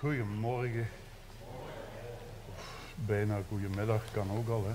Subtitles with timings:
[0.00, 0.88] Goedemorgen.
[2.94, 4.64] Bijna goedemiddag, kan ook al.
[4.66, 4.74] Hè.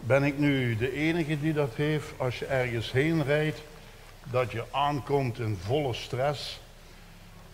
[0.00, 3.62] Ben ik nu de enige die dat heeft als je ergens heen rijdt,
[4.30, 6.60] dat je aankomt in volle stress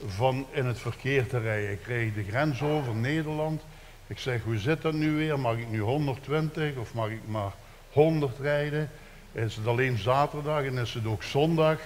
[0.07, 1.71] van in het verkeer te rijden?
[1.71, 3.63] Ik reed de grens over Nederland.
[4.07, 5.39] Ik zeg, hoe zit dat nu weer?
[5.39, 7.53] Mag ik nu 120 of mag ik maar
[7.93, 8.91] 100 rijden?
[9.33, 11.79] Is het alleen zaterdag en is het ook zondag?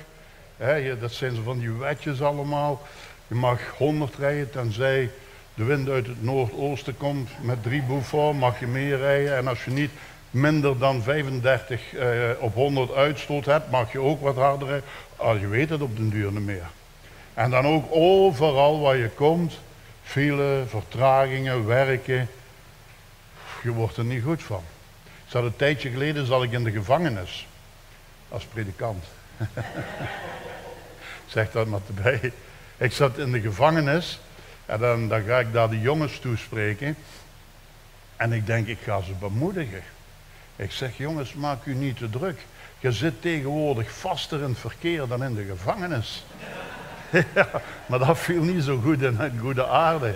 [1.01, 2.83] Dat zijn van die wetjes allemaal.
[3.27, 5.11] Je mag 100 rijden tenzij
[5.55, 9.37] de wind uit het noordoosten komt met drie boeven, mag je meer rijden.
[9.37, 9.91] En als je niet
[10.31, 14.89] minder dan 35 eh, op 100 uitstoot hebt, mag je ook wat harder rijden.
[15.17, 16.71] Als je weet het op den duur niet meer.
[17.35, 19.59] En dan ook overal waar je komt,
[20.03, 22.29] file, vertragingen, werken.
[23.63, 24.63] Je wordt er niet goed van.
[25.05, 27.47] Ik zat een tijdje geleden zat ik in de gevangenis
[28.29, 29.05] als predikant.
[31.27, 32.33] zeg dat maar erbij.
[32.77, 34.21] Ik zat in de gevangenis
[34.67, 36.97] en dan, dan ga ik daar de jongens toespreken.
[38.17, 39.83] En ik denk, ik ga ze bemoedigen.
[40.57, 42.41] Ik zeg, jongens, maak u niet te druk.
[42.79, 46.25] Je zit tegenwoordig vaster in het verkeer dan in de gevangenis.
[47.35, 47.49] ja,
[47.87, 50.15] maar dat viel niet zo goed in het goede aarde.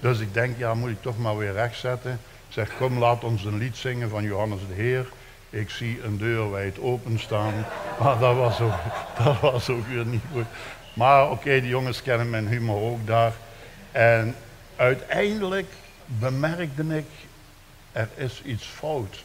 [0.00, 2.12] Dus ik denk, ja, moet ik toch maar weer rechtzetten.
[2.12, 5.08] Ik zeg, kom, laat ons een lied zingen van Johannes de Heer.
[5.50, 7.66] Ik zie een deur wijd openstaan.
[8.00, 8.74] Maar dat was ook,
[9.24, 10.46] dat was ook weer niet goed.
[10.94, 13.32] Maar oké, de jongens kennen mijn humor ook daar.
[13.92, 14.34] En
[14.76, 15.72] uiteindelijk
[16.06, 17.06] bemerkte ik,
[17.92, 19.24] er is iets fout.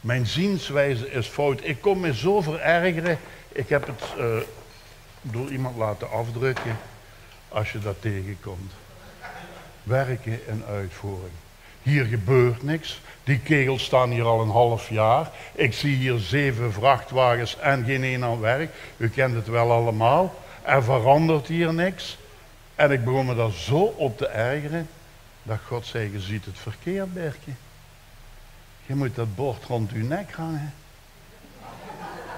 [0.00, 1.64] Mijn zienswijze is fout.
[1.64, 3.18] Ik kom me zo verergeren.
[3.48, 4.36] Ik heb het uh,
[5.22, 6.76] door iemand laten afdrukken
[7.48, 8.72] als je dat tegenkomt.
[9.82, 11.32] Werken en uitvoering.
[11.82, 13.00] Hier gebeurt niks.
[13.24, 15.30] Die kegels staan hier al een half jaar.
[15.52, 18.74] Ik zie hier zeven vrachtwagens en geen een aan werk.
[18.96, 20.34] U kent het wel allemaal.
[20.62, 22.18] Er verandert hier niks.
[22.74, 24.88] En ik begon me daar zo op te ergeren.
[25.42, 27.52] Dat God zei, je ziet het verkeerd, Berkje.
[28.86, 30.74] Je moet dat bord rond uw nek hangen.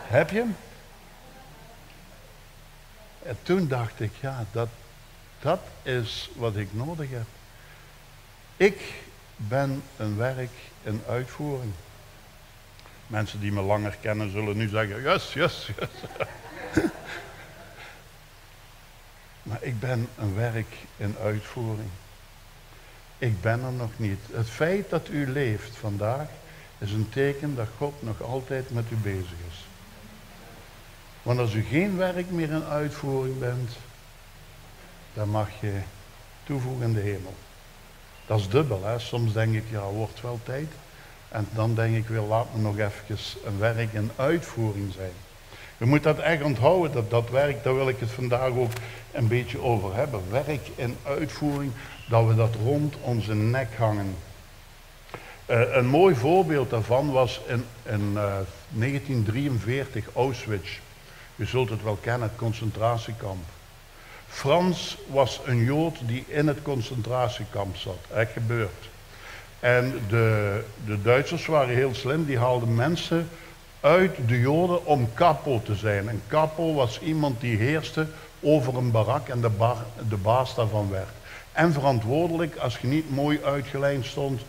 [0.07, 0.57] Heb je hem?
[3.23, 4.69] En toen dacht ik, ja, dat,
[5.41, 7.27] dat is wat ik nodig heb.
[8.57, 8.95] Ik
[9.37, 10.51] ben een werk
[10.83, 11.73] in uitvoering.
[13.07, 15.89] Mensen die me langer kennen zullen nu zeggen, yes, yes, yes.
[19.43, 21.91] maar ik ben een werk in uitvoering.
[23.19, 24.21] Ik ben er nog niet.
[24.33, 26.29] Het feit dat u leeft vandaag
[26.79, 29.67] is een teken dat God nog altijd met u bezig is.
[31.23, 33.71] Want als u geen werk meer in uitvoering bent,
[35.15, 35.81] dan mag je
[36.45, 37.35] toevoegen in de hemel.
[38.27, 38.81] Dat is dubbel.
[38.85, 38.99] Hè?
[38.99, 40.69] Soms denk ik, ja, wordt wel tijd.
[41.29, 45.13] En dan denk ik weer, laat me nog even een werk in uitvoering zijn.
[45.77, 48.73] Je moet dat echt onthouden, dat dat werk, daar wil ik het vandaag ook
[49.13, 50.21] een beetje over hebben.
[50.31, 51.73] Werk in uitvoering,
[52.09, 54.17] dat we dat rond onze nek hangen.
[55.47, 60.79] Uh, een mooi voorbeeld daarvan was in, in uh, eh, 1943 Auschwitz.
[61.37, 63.45] U zult het wel kennen, het concentratiekamp.
[64.35, 67.99] Frans was een Jood die in het concentratiekamp zat.
[68.15, 68.89] Echt gebeurd.
[69.61, 73.29] En de, de Duitsers waren heel slim, die haalden mensen
[73.81, 76.09] uit de Joden om kapo te zijn.
[76.09, 78.07] En kapo was iemand die heerste
[78.41, 79.51] over een barak en de,
[80.09, 81.13] de baas daarvan werd.
[81.53, 84.43] En verantwoordelijk, als je niet mooi uitgelijnd stond,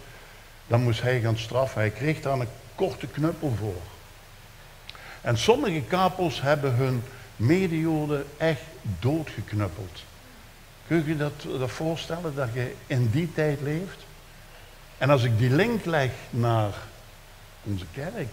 [0.67, 1.81] dan moest hij gaan straffen.
[1.81, 3.81] Hij kreeg daar een korte knuppel voor.
[5.22, 7.03] En sommige kapels hebben hun
[7.35, 8.62] medejoden echt
[9.00, 10.03] doodgeknuppeld.
[10.88, 14.06] Kun je je dat, dat voorstellen dat je in die tijd leeft?
[14.97, 16.73] En als ik die link leg naar
[17.63, 18.28] onze kerk,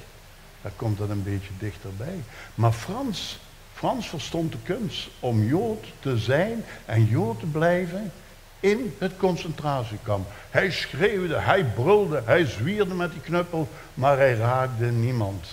[0.62, 2.22] dan komt dat een beetje dichterbij.
[2.54, 3.38] Maar Frans,
[3.74, 8.12] Frans verstond de kunst om Jood te zijn en Jood te blijven
[8.60, 10.30] in het concentratiekamp.
[10.50, 15.46] Hij schreeuwde, hij brulde, hij zwierde met die knuppel, maar hij raakte niemand.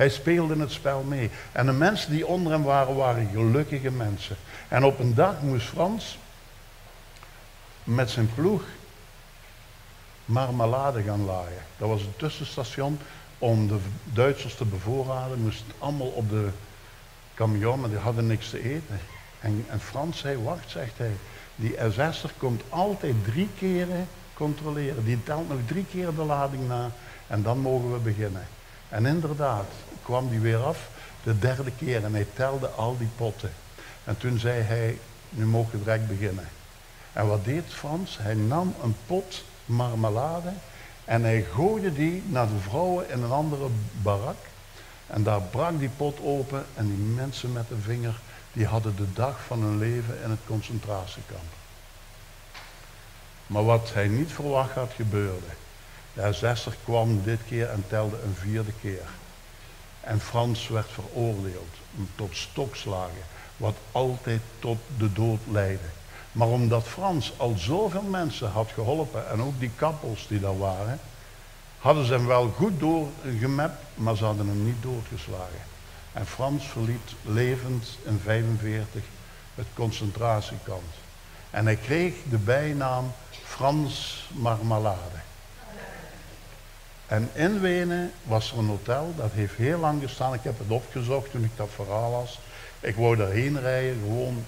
[0.00, 1.30] Hij speelde het spel mee.
[1.52, 4.36] En de mensen die onder hem waren, waren gelukkige mensen.
[4.68, 6.18] En op een dag moest Frans
[7.84, 8.62] met zijn ploeg
[10.24, 11.62] marmelade gaan laaien.
[11.76, 12.98] Dat was een tussenstation
[13.38, 15.40] om de Duitsers te bevoorraden.
[15.40, 16.48] Moest allemaal op de
[17.34, 19.00] camion, maar die hadden niks te eten.
[19.40, 21.12] En, en Frans zei, wacht, zegt hij,
[21.56, 25.04] die SS'er komt altijd drie keren controleren.
[25.04, 26.90] Die telt nog drie keer de lading na
[27.26, 28.46] en dan mogen we beginnen.
[28.90, 29.66] En inderdaad,
[30.10, 30.88] kwam die weer af,
[31.22, 33.52] de derde keer, en hij telde al die potten.
[34.04, 34.98] En toen zei hij,
[35.28, 36.48] nu mogen we direct beginnen.
[37.12, 38.18] En wat deed Frans?
[38.18, 40.52] Hij nam een pot marmelade
[41.04, 43.68] en hij gooide die naar de vrouwen in een andere
[44.02, 44.36] barak.
[45.06, 48.20] En daar brak die pot open en die mensen met de vinger
[48.52, 51.52] die hadden de dag van hun leven in het concentratiekamp.
[53.46, 55.50] Maar wat hij niet verwacht had gebeurde.
[56.12, 59.08] De SS'er kwam dit keer en telde een vierde keer.
[60.00, 61.74] En Frans werd veroordeeld
[62.14, 63.22] tot stokslagen,
[63.56, 65.88] wat altijd tot de dood leidde.
[66.32, 71.00] Maar omdat Frans al zoveel mensen had geholpen, en ook die kappels die daar waren,
[71.78, 75.68] hadden ze hem wel goed doorgemapt, maar ze hadden hem niet doodgeslagen.
[76.12, 79.02] En Frans verliet levend in 45
[79.54, 80.82] het concentratiekamp.
[81.50, 83.12] En hij kreeg de bijnaam
[83.44, 85.18] Frans Marmalade.
[87.10, 90.34] En in Wenen was er een hotel, dat heeft heel lang gestaan.
[90.34, 92.38] Ik heb het opgezocht toen ik dat verhaal las.
[92.80, 94.44] Ik wou daarheen rijden, gewoon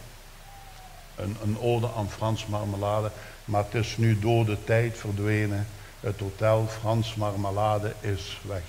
[1.17, 3.11] een, een ode aan Frans Marmelade.
[3.45, 5.67] Maar het is nu door de tijd verdwenen.
[6.01, 8.65] Het hotel Frans Marmelade is weg.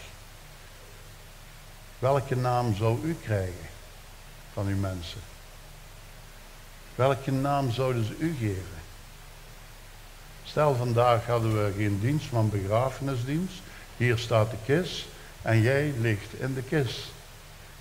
[2.00, 3.70] Welke naam zou u krijgen
[4.54, 5.22] van uw mensen?
[6.96, 8.82] Welke naam zouden ze u geven?
[10.44, 13.62] Stel, vandaag hadden we geen dienst, maar een begrafenisdienst.
[14.04, 15.06] Hier staat de kist
[15.42, 17.00] en jij ligt in de kist.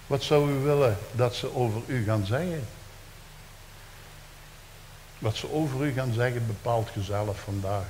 [0.07, 2.67] Wat zou u willen dat ze over u gaan zeggen?
[5.19, 7.87] Wat ze over u gaan zeggen bepaalt jezelf vandaag.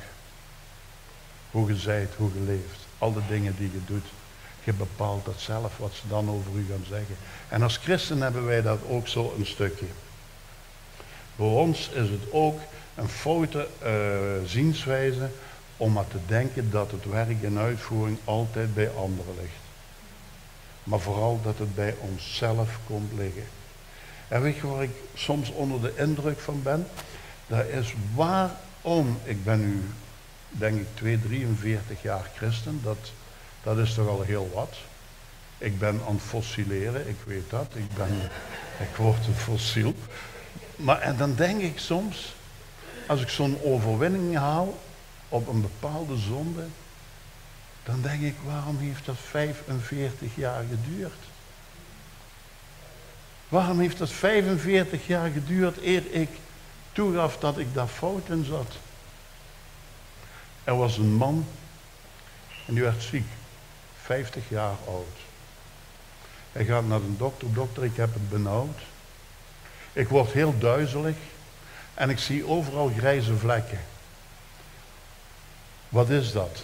[1.50, 2.78] Hoe je zijt, hoe je leeft.
[2.98, 4.06] Al de dingen die je doet.
[4.64, 7.16] Je bepaalt dat zelf, wat ze dan over u gaan zeggen.
[7.48, 9.86] En als christen hebben wij dat ook zo een stukje.
[11.36, 12.60] Voor ons is het ook
[12.94, 13.90] een foute uh,
[14.48, 15.30] zienswijze
[15.76, 19.62] om maar te denken dat het werk en uitvoering altijd bij anderen ligt.
[20.84, 23.46] Maar vooral dat het bij onszelf komt liggen.
[24.28, 26.86] En weet je waar ik soms onder de indruk van ben?
[27.46, 29.82] Dat is waarom, ik ben nu
[30.48, 33.12] denk ik 2, 43 jaar christen, dat,
[33.62, 34.76] dat is toch al heel wat.
[35.58, 38.30] Ik ben aan het fossileren, ik weet dat, ik, ben,
[38.80, 39.94] ik word een fossiel.
[40.76, 42.34] Maar en dan denk ik soms,
[43.06, 44.78] als ik zo'n overwinning haal
[45.32, 46.66] op een bepaalde zonde,
[47.84, 51.18] dan denk ik, waarom heeft dat 45 jaar geduurd?
[53.48, 56.28] Waarom heeft dat 45 jaar geduurd eer ik
[56.92, 58.72] toegaf dat ik daar fout in zat?
[60.64, 61.46] Er was een man
[62.66, 63.26] en die werd ziek,
[64.02, 65.18] 50 jaar oud.
[66.52, 68.78] Hij gaat naar de dokter, dokter ik heb het benauwd.
[69.92, 71.16] Ik word heel duizelig
[71.94, 73.80] en ik zie overal grijze vlekken.
[75.92, 76.62] Wat is dat?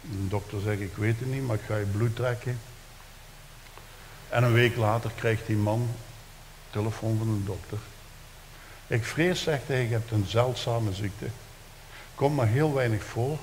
[0.00, 2.60] De dokter zegt, ik weet het niet, maar ik ga je bloed trekken.
[4.28, 5.88] En een week later krijgt die man
[6.70, 7.78] telefoon van een dokter.
[8.86, 11.26] Ik vrees, zegt hij, je hebt een zeldzame ziekte.
[12.14, 13.38] Komt maar heel weinig voor.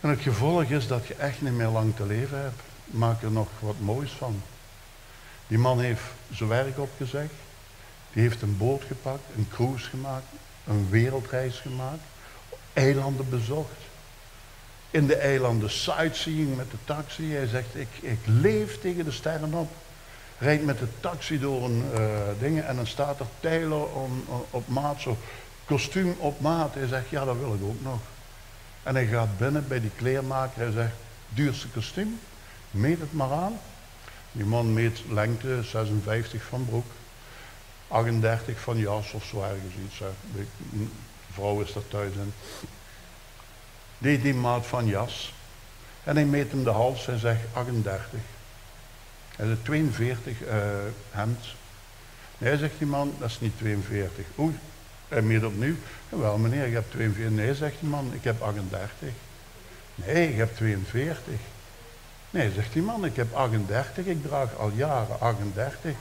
[0.00, 2.62] En het gevolg is dat je echt niet meer lang te leven hebt.
[2.84, 4.42] Maak er nog wat moois van.
[5.46, 6.02] Die man heeft
[6.32, 7.34] zijn werk opgezegd.
[8.12, 10.26] Die heeft een boot gepakt, een cruise gemaakt,
[10.66, 12.02] een wereldreis gemaakt,
[12.80, 13.80] eilanden bezocht.
[14.90, 17.34] In de eilanden sightseeing met de taxi.
[17.34, 19.70] Hij zegt, ik, ik leef tegen de sterren op.
[20.38, 22.00] Rijdt met de taxi door een uh,
[22.38, 25.16] ding en dan staat er Taylor on, op maat, zo
[25.64, 26.74] kostuum op maat.
[26.74, 28.00] Hij zegt, ja dat wil ik ook nog.
[28.82, 30.62] En hij gaat binnen bij die kleermaker.
[30.62, 30.94] Hij zegt,
[31.28, 32.20] duurste kostuum,
[32.70, 33.58] meet het maar aan.
[34.32, 36.86] Die man meet lengte 56 van broek.
[37.88, 40.02] 38 van jas of zo ergens iets.
[41.32, 42.32] Vrouw is er thuis in.
[43.98, 45.32] Die die maat van jas.
[46.04, 48.18] En hij meet hem de hals en zegt 38.
[49.36, 50.54] Hij zegt 42 uh,
[51.10, 51.44] hemd.
[52.38, 54.24] Nee, zegt die man, dat is niet 42.
[54.38, 54.58] Oei,
[55.08, 55.74] hij meet opnieuw.
[56.08, 57.44] Wel meneer, je hebt 42.
[57.44, 59.08] Nee, zegt die man, ik heb 38.
[59.94, 61.34] Nee, ik heb 42.
[62.30, 64.06] Nee, zegt die man, ik heb 38.
[64.06, 65.92] Ik draag al jaren 38.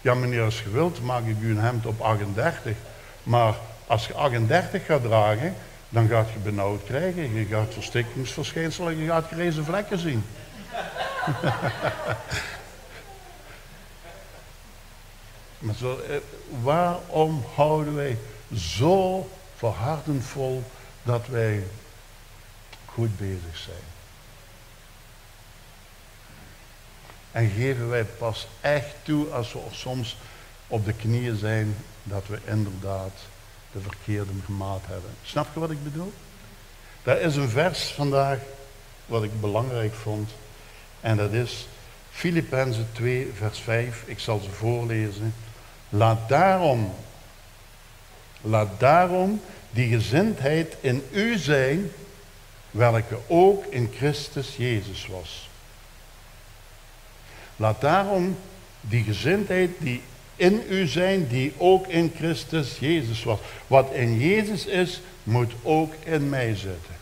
[0.00, 2.76] Ja meneer, als je wilt maak ik u een hemd op 38.
[3.22, 3.54] Maar
[3.86, 5.54] als je 38 gaat dragen,
[5.88, 7.34] dan gaat je benauwd krijgen.
[7.34, 10.24] Je gaat verstikkingsverschijnselen, je gaat grijze vlekken zien.
[15.58, 16.16] maar zo, eh,
[16.62, 18.18] waarom houden wij
[18.54, 20.64] zo verhardend vol
[21.02, 21.64] dat wij
[22.84, 23.94] goed bezig zijn?
[27.32, 30.16] En geven wij pas echt toe als we soms
[30.66, 33.12] op de knieën zijn dat we inderdaad
[33.76, 35.10] de verkeerde gemaat hebben.
[35.22, 36.12] Snap je wat ik bedoel?
[37.02, 38.38] Daar is een vers vandaag
[39.06, 40.30] wat ik belangrijk vond.
[41.00, 41.68] En dat is
[42.10, 44.02] Filippenzen 2, vers 5.
[44.06, 45.34] Ik zal ze voorlezen.
[45.88, 46.94] Laat daarom,
[48.40, 49.40] laat daarom
[49.70, 51.90] die gezindheid in u zijn,
[52.70, 55.48] welke ook in Christus Jezus was.
[57.56, 58.38] Laat daarom
[58.80, 60.02] die gezindheid die
[60.36, 63.38] in u zijn die ook in Christus Jezus was.
[63.66, 66.94] Wat in Jezus is, moet ook in mij zitten.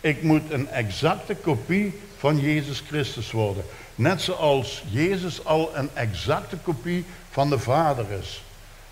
[0.00, 3.64] Ik moet een exacte kopie van Jezus Christus worden.
[3.94, 8.42] Net zoals Jezus al een exacte kopie van de Vader is.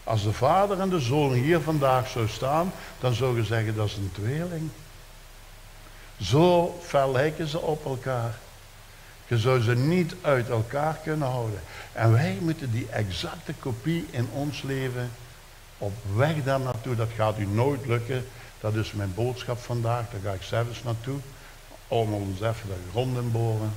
[0.04, 3.86] Als de Vader en de Zoon hier vandaag zou staan, dan zou je zeggen dat
[3.86, 4.70] is een tweeling.
[6.20, 8.34] Zo ver lijken ze op elkaar.
[9.26, 11.60] Je zou ze niet uit elkaar kunnen houden.
[11.92, 15.10] En wij moeten die exacte kopie in ons leven
[15.78, 16.94] op weg daar naartoe.
[16.94, 18.26] Dat gaat u nooit lukken.
[18.60, 20.04] Dat is mijn boodschap vandaag.
[20.10, 21.18] Daar ga ik zelfs naartoe.
[21.88, 23.72] Om ons even de grond in boren.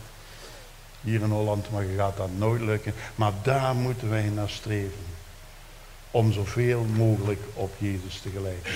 [1.02, 2.94] Hier in Holland, maar je gaat dat nooit lukken.
[3.16, 5.06] Maar daar moeten wij naar streven.
[6.12, 8.72] Om zoveel mogelijk op Jezus te gelijken.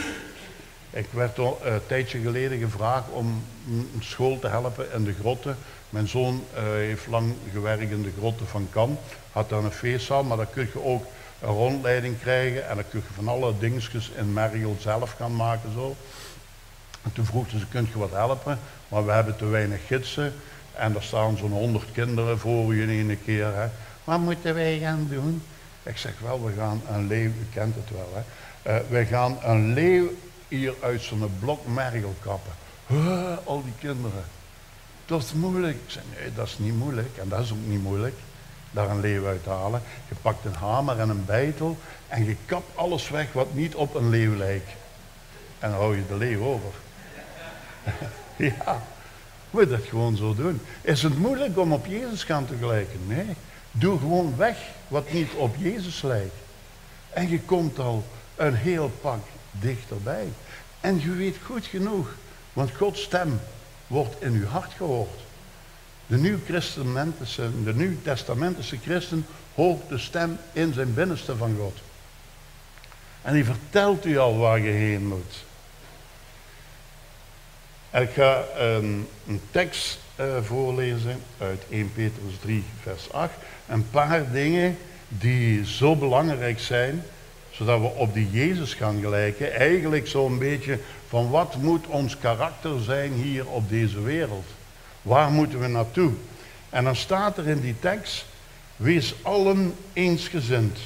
[0.94, 5.58] Ik werd al een tijdje geleden gevraagd om een school te helpen in de grotten.
[5.90, 8.98] Mijn zoon uh, heeft lang gewerkt in de grotten van Kam.
[9.32, 11.06] Had dan een feestzaal, maar dan kun je ook
[11.42, 12.70] een rondleiding krijgen.
[12.70, 15.72] En dan kun je van alle dingetjes in Merrill zelf gaan maken.
[15.74, 15.96] Zo.
[17.04, 18.60] En toen vroeg ze, kunt je wat helpen?
[18.88, 20.34] Maar we hebben te weinig gidsen.
[20.74, 23.56] En er staan zo'n honderd kinderen voor je in een keer.
[23.56, 23.68] Hè.
[24.04, 25.42] Wat moeten wij gaan doen?
[25.84, 28.14] Ik zeg wel, we gaan een leeuw, u kent het wel.
[28.14, 28.24] Hè.
[28.76, 30.10] Uh, we gaan een leeuw
[30.52, 32.52] hier uit zo'n blok mergel kappen.
[32.88, 34.24] Huh, al die kinderen.
[35.06, 35.76] Dat is moeilijk.
[35.76, 37.18] Ik zeg, nee, dat is niet moeilijk.
[37.18, 38.16] En dat is ook niet moeilijk.
[38.72, 39.82] Daar een leeuw uit halen.
[40.10, 41.78] Je pakt een hamer en een bijtel
[42.08, 44.70] en je kapt alles weg wat niet op een leeuw lijkt.
[45.60, 46.74] En dan hou je de leeuw over.
[48.56, 48.82] ja,
[49.50, 50.62] moet dat gewoon zo doen.
[50.82, 53.00] Is het moeilijk om op Jezus gaan te gelijken?
[53.08, 53.36] Nee.
[53.72, 56.36] Doe gewoon weg wat niet op Jezus lijkt.
[57.10, 58.06] En je komt al
[58.36, 59.20] een heel pak
[59.52, 60.28] dichterbij.
[60.80, 62.16] En je weet goed genoeg,
[62.54, 63.40] want Gods stem
[63.88, 65.20] wordt in uw hart gehoord.
[66.08, 71.78] De nieuw-testamentische, nieuw-testamentische christen hoort de stem in zijn binnenste van God.
[73.22, 75.46] En die vertelt u al waar je heen moet.
[77.92, 83.34] ik ga een, een tekst uh, voorlezen uit 1 Petrus 3, vers 8.
[83.68, 84.78] Een paar dingen
[85.08, 87.04] die zo belangrijk zijn
[87.52, 89.54] zodat we op die Jezus gaan gelijken.
[89.54, 94.46] Eigenlijk zo'n beetje van wat moet ons karakter zijn hier op deze wereld?
[95.02, 96.12] Waar moeten we naartoe?
[96.70, 98.26] En dan staat er in die tekst,
[98.76, 100.80] wees allen eensgezind.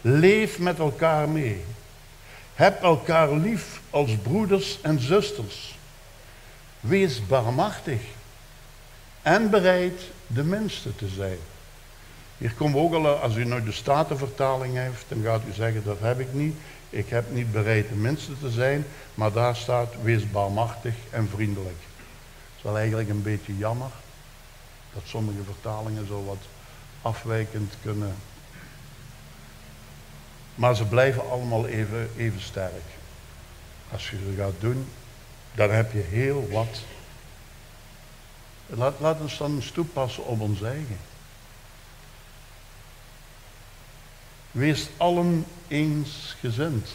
[0.00, 1.64] Leef met elkaar mee.
[2.54, 5.78] Heb elkaar lief als broeders en zusters.
[6.80, 8.00] Wees barmachtig
[9.22, 11.38] en bereid de minste te zijn.
[12.44, 15.84] Hier komen we ook al, als u nou de Statenvertaling heeft, dan gaat u zeggen
[15.84, 16.56] dat heb ik niet.
[16.90, 21.76] Ik heb niet bereid de minste te zijn, maar daar staat wees barmachtig en vriendelijk.
[21.78, 23.90] Het is wel eigenlijk een beetje jammer
[24.94, 26.42] dat sommige vertalingen zo wat
[27.02, 28.14] afwijkend kunnen.
[30.54, 32.84] Maar ze blijven allemaal even, even sterk.
[33.92, 34.86] Als je ze gaat doen,
[35.54, 36.80] dan heb je heel wat.
[38.98, 40.98] Laat ons dan eens toepassen op ons eigen.
[44.54, 46.88] Wees allen eensgezind.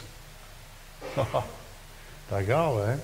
[2.28, 2.96] Daar gaan we, hè.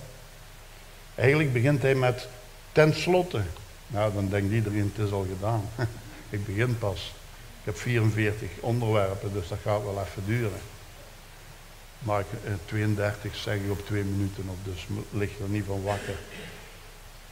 [1.15, 2.27] Eigenlijk begint hij met
[2.71, 3.41] tenslotte.
[3.87, 5.69] Nou, dan denkt iedereen, het is al gedaan.
[6.29, 7.13] ik begin pas.
[7.59, 10.61] Ik heb 44 onderwerpen, dus dat gaat wel even duren.
[11.99, 12.23] Maar
[12.65, 16.17] 32 eh, zeg ik op twee minuten op, dus ligt er niet van wakker.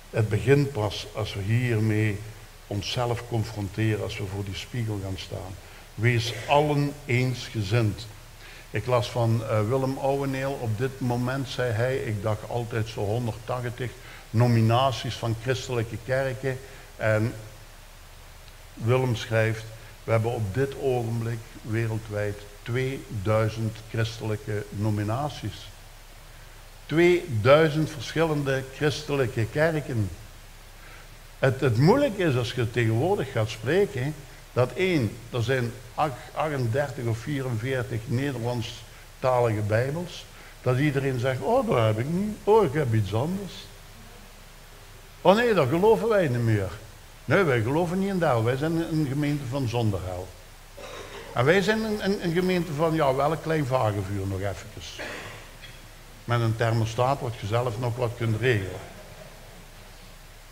[0.09, 2.19] Het begint pas als we hiermee
[2.67, 5.55] onszelf confronteren, als we voor die spiegel gaan staan.
[5.95, 8.07] Wees allen eensgezind.
[8.69, 13.01] Ik las van uh, Willem Ouweneel, op dit moment zei hij, ik dacht altijd zo
[13.01, 13.91] 180
[14.29, 16.57] nominaties van christelijke kerken.
[16.95, 17.33] En
[18.73, 19.63] Willem schrijft,
[20.03, 25.67] we hebben op dit ogenblik wereldwijd 2000 christelijke nominaties.
[26.85, 30.09] 2000 verschillende christelijke kerken.
[31.39, 34.15] Het, het moeilijk is als je tegenwoordig gaat spreken,
[34.53, 35.71] dat één, er zijn
[36.33, 40.25] 38 of 44 Nederlandstalige Bijbels.
[40.61, 43.53] Dat iedereen zegt, oh dat heb ik niet, oh ik heb iets anders.
[45.21, 46.69] Oh nee, dat geloven wij niet meer.
[47.25, 48.43] Nee, wij geloven niet in dat.
[48.43, 50.27] Wij zijn een gemeente van zonder hel.
[51.33, 54.99] En wij zijn een, een, een, gemeente van, ja, wel een klein vagevuur nog eventjes.
[56.25, 58.79] Met een thermostaat wat je zelf nog wat kunt regelen.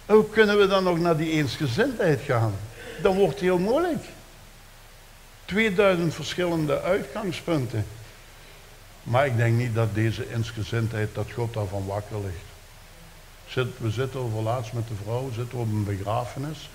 [0.06, 2.54] Hoe kunnen we dan nog naar die eensgezindheid gaan?
[3.02, 4.06] Dan wordt heel moeilijk.
[5.46, 7.86] 2000 verschillende uitgangspunten.
[9.04, 13.74] Maar ik denk niet dat deze insgezindheid, dat God daarvan wakker ligt.
[13.78, 16.70] we zitten over laatst met de vrouw, zitten op een begrafenis.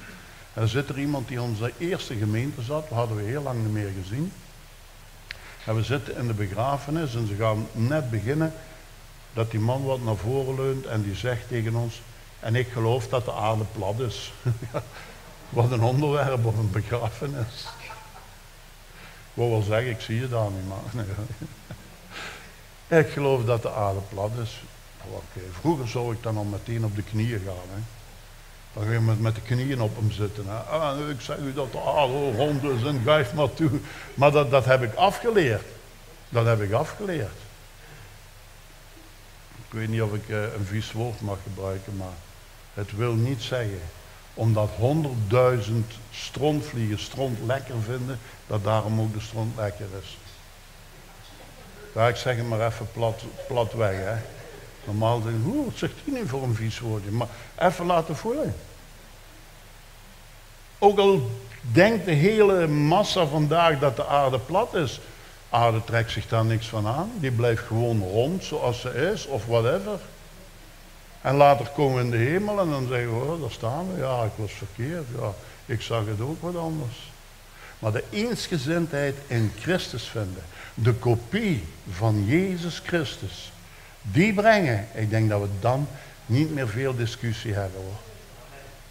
[0.53, 3.43] En dan zit er iemand die in onze eerste gemeente zat, we hadden we heel
[3.43, 4.33] lang niet meer gezien.
[5.65, 8.53] En we zitten in de begrafenis en ze gaan net beginnen
[9.33, 12.01] dat die man wat naar voren leunt en die zegt tegen ons,
[12.41, 14.33] en ik geloof dat de aarde plat is.
[15.49, 17.69] wat een onderwerp op een begrafenis.
[17.81, 21.05] Ik wil wel zeggen, ik zie je daar niet, maar.
[22.99, 24.63] Ik geloof dat de aarde plat is.
[25.11, 25.23] Nou,
[25.61, 27.55] Vroeger zou ik dan al meteen op de knieën gaan.
[27.75, 27.81] Hè.
[28.73, 30.69] Dan ga je met, de knieën op hem zitten.
[30.71, 33.71] Ah, ik zeg u dat de aarde rond is en geef maar toe.
[34.15, 35.65] Maar dat, dat heb ik afgeleerd.
[36.29, 37.37] Dat heb ik afgeleerd.
[39.67, 42.15] Ik weet niet of ik uh, een vies woord mag gebruiken, maar
[42.75, 43.81] het wil niet zeggen,
[44.37, 50.19] omdat honderdduizend strontvliegen stront lekker vinden, dat daarom ook de stront lekker is.
[52.09, 53.97] Ik zeg het maar even plat, plat weg.
[53.97, 54.15] Hè.
[54.85, 57.11] Normaal denk ik, hoe, wat zegt hij nu voor een vies woordje?
[57.11, 57.29] Maar
[57.59, 58.55] even laten voelen.
[60.79, 65.01] Ook al denkt de hele massa vandaag dat de aarde plat is,
[65.51, 67.11] aarde trekt zich daar niks van aan.
[67.15, 69.99] Die blijft gewoon rond zoals ze is, of whatever.
[71.27, 74.01] En later komen we in de hemel en dan zeggen we, oh, daar staan we.
[74.01, 75.07] Ja, ik was verkeerd.
[75.19, 75.33] Ja,
[75.67, 77.11] ik zag het ook wat anders.
[77.79, 80.43] Maar de eensgezindheid in Christus vinden,
[80.75, 83.53] de kopie van Jezus Christus,
[84.03, 85.89] die brengen, ik denk dat we dan
[86.27, 88.01] niet meer veel discussie hebben hoor.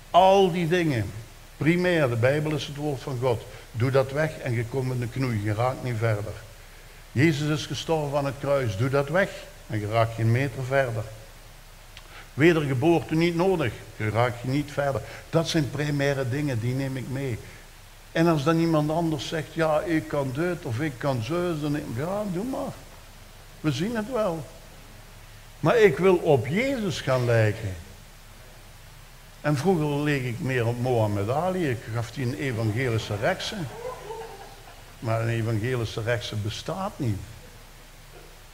[0.10, 1.12] Al die dingen,
[1.58, 3.42] primair, de Bijbel is het woord van God.
[3.72, 6.34] Doe dat weg en je komt in de knoei, je raakt niet verder.
[7.12, 9.30] Jezus is gestorven aan het kruis, doe dat weg
[9.68, 11.04] en je raakt geen meter verder.
[12.36, 15.02] Wedergeboorte niet nodig, je raakt je niet verder.
[15.30, 17.40] Dat zijn primaire dingen, die neem ik mee.
[18.12, 21.80] En als dan iemand anders zegt, ja, ik kan dit of ik kan zo, dan
[21.96, 22.74] ja, doe maar.
[23.60, 24.46] We zien het wel.
[25.60, 27.76] Maar ik wil op Jezus gaan lijken.
[29.42, 31.70] En vroeger leek ik meer op Mohammed Ali.
[31.70, 33.56] Ik gaf die een evangelische rechtse.
[35.00, 37.20] Maar een evangelische rechtse bestaat niet.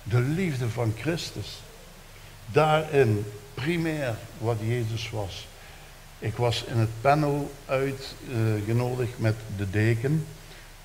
[0.03, 1.61] De liefde van Christus.
[2.45, 3.25] Daarin
[3.61, 5.47] primair wat Jezus was.
[6.19, 10.27] Ik was in het panel uitgenodigd met de deken.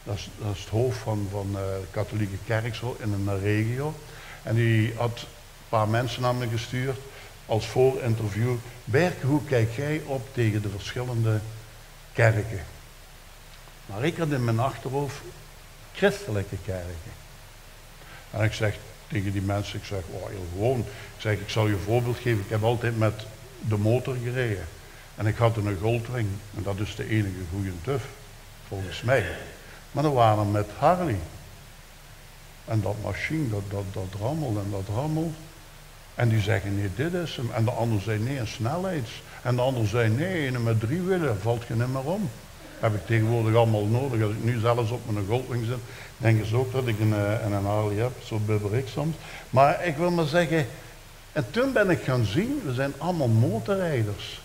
[0.03, 3.95] Dat is, dat is, het hoofd van, van uh, de katholieke kerk in een regio.
[4.43, 5.27] En die had een
[5.69, 6.99] paar mensen naar me gestuurd
[7.47, 8.55] als voorinterview.
[8.85, 11.41] Berke, hoe kijk jij op tegen de verschillende
[12.13, 12.65] kerken?
[13.87, 15.17] Maar ik had in mijn achterhoofd
[15.93, 17.13] christelijke kerken.
[18.31, 18.77] En ik zeg
[19.09, 20.85] tegen die mensen, ik zeg, oh, heel gewoon.
[21.27, 22.41] Zeg, ik zal je een voorbeeld geven.
[22.41, 23.27] Ik heb altijd met
[23.61, 24.65] de motor gereden.
[25.15, 26.29] En ik had een goldring.
[26.57, 28.05] En dat is de enige goede tuf,
[28.69, 29.25] volgens mij.
[29.93, 31.19] Maar dan waren we met Harley.
[32.65, 35.35] En dat machine, dat, dat, dat rammelt en dat rammelt.
[36.15, 37.51] En die zeggen, nee, dit is hem.
[37.51, 39.23] En de ander zei, nee, een snelheids.
[39.43, 42.31] En de ander zei, nee, een met drie wielen, valt je niet meer om.
[42.79, 44.23] Heb ik tegenwoordig allemaal nodig.
[44.23, 45.79] Als ik nu zelfs op mijn goldring zit,
[46.17, 48.13] denken ze ook dat ik een, eh, een Harley heb.
[48.25, 49.17] Zo bibber ik soms.
[49.51, 50.67] Maar ik wil maar zeggen,
[51.37, 54.41] en toen ben ik gaan zien, we zijn allemaal motorrijders.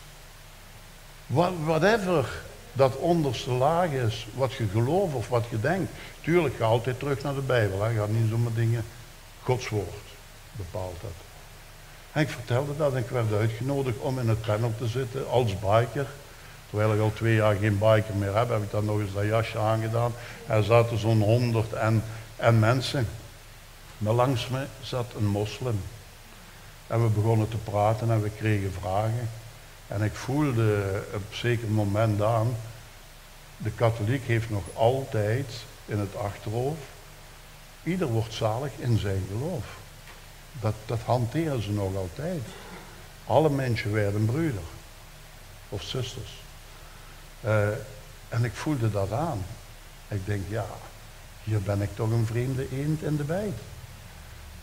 [1.65, 2.30] Whatever
[2.73, 5.91] dat onderste laag is, wat je gelooft of wat je denkt.
[6.21, 7.84] Tuurlijk, ga altijd terug naar de Bijbel.
[7.84, 7.93] Hè.
[7.93, 8.86] Ga niet zomaar dingen,
[9.43, 10.04] Gods woord
[10.51, 11.12] bepaalt dat.
[12.12, 15.60] En ik vertelde dat en ik werd uitgenodigd om in het panel te zitten als
[15.60, 16.08] biker.
[16.69, 19.25] Terwijl ik al twee jaar geen biker meer heb, heb ik dan nog eens dat
[19.25, 20.13] jasje aangedaan.
[20.47, 22.04] Er zaten zo'n honderd en,
[22.36, 23.08] en mensen.
[23.97, 25.82] Maar langs me zat een moslim.
[26.91, 29.30] En we begonnen te praten en we kregen vragen.
[29.88, 32.56] En ik voelde op een zeker moment aan,
[33.58, 35.45] de katholiek heeft nog altijd
[35.86, 36.82] in het achterhoofd,
[37.84, 39.65] ieder wordt zalig in zijn geloof.
[40.60, 42.41] Dat, dat hanteren ze nog altijd.
[43.25, 44.63] Alle mensen werden broeder
[45.69, 46.41] of zusters.
[47.45, 47.67] Uh,
[48.30, 49.45] en ik voelde dat aan.
[50.08, 50.65] Ik denk, ja,
[51.43, 53.60] hier ben ik toch een vreemde eend in de bijt.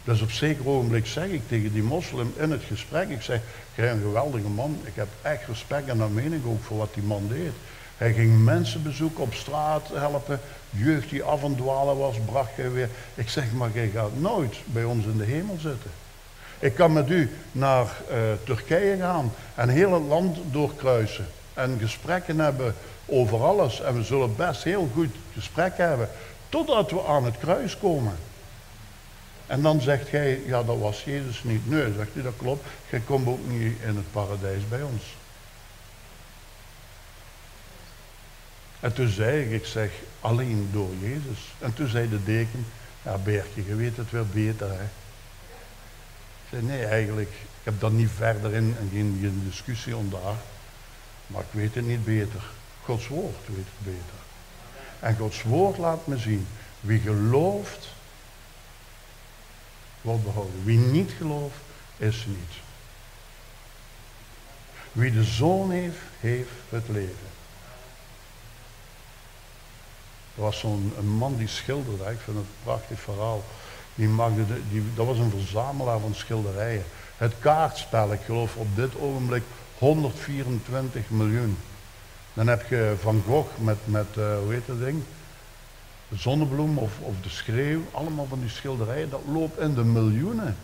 [0.08, 3.40] Dus op zeker ogenblik zeg ik tegen die moslim in het gesprek, ik zeg,
[3.74, 6.94] jij een geweldige man, ik heb echt respect en dan meen ik ook voor wat
[6.94, 7.52] die man deed.
[7.96, 10.40] Hij ging mensen bezoeken op straat helpen,
[10.70, 12.88] jeugd die af en dwalen was, bracht hij weer.
[13.14, 15.90] Ik zeg, maar jij gaat nooit bij ons in de hemel zitten.
[16.58, 22.38] Ik kan met u naar uh, Turkije gaan en heel het land doorkruisen en gesprekken
[22.38, 22.74] hebben
[23.06, 23.80] over alles.
[23.80, 26.08] En we zullen best heel goed gesprek hebben,
[26.48, 28.27] totdat we aan het kruis komen.
[29.48, 31.68] En dan zegt hij, ja dat was Jezus niet.
[31.68, 32.66] Nee, zegt hij, dat klopt.
[32.90, 35.02] Jij komt ook niet in het paradijs bij ons.
[38.80, 41.54] En toen zei ik, ik zeg, alleen door Jezus.
[41.58, 42.66] En toen zei de deken,
[43.02, 44.84] ja Berkje, je weet het wel beter hè.
[46.42, 50.36] Ik zei, nee eigenlijk, ik heb dat niet verder in en geen, discussie om daar.
[51.26, 52.42] Maar ik weet het niet beter.
[52.84, 54.18] Gods woord weet het beter.
[55.00, 56.46] En Gods woord laat me zien.
[56.80, 57.88] Wie gelooft,
[60.00, 60.64] wordt behouden.
[60.64, 61.56] Wie niet gelooft,
[61.96, 62.52] is niet.
[64.92, 67.26] Wie de zoon heeft, heeft het leven.
[70.34, 73.44] Er was zo'n man die schilderde, ik vind het een prachtig verhaal.
[73.94, 76.84] Die maakte die, dat was een verzamelaar van schilderijen.
[77.16, 79.42] Het kaartspel, ik geloof op dit ogenblik
[79.78, 81.58] 124 miljoen.
[82.34, 85.02] Dan heb je Van Gogh met, met uh, hoe heet dat ding?
[86.08, 87.80] De zonnebloem of, of de schreeuw.
[87.90, 90.56] Allemaal van die schilderijen, dat loopt in de miljoenen.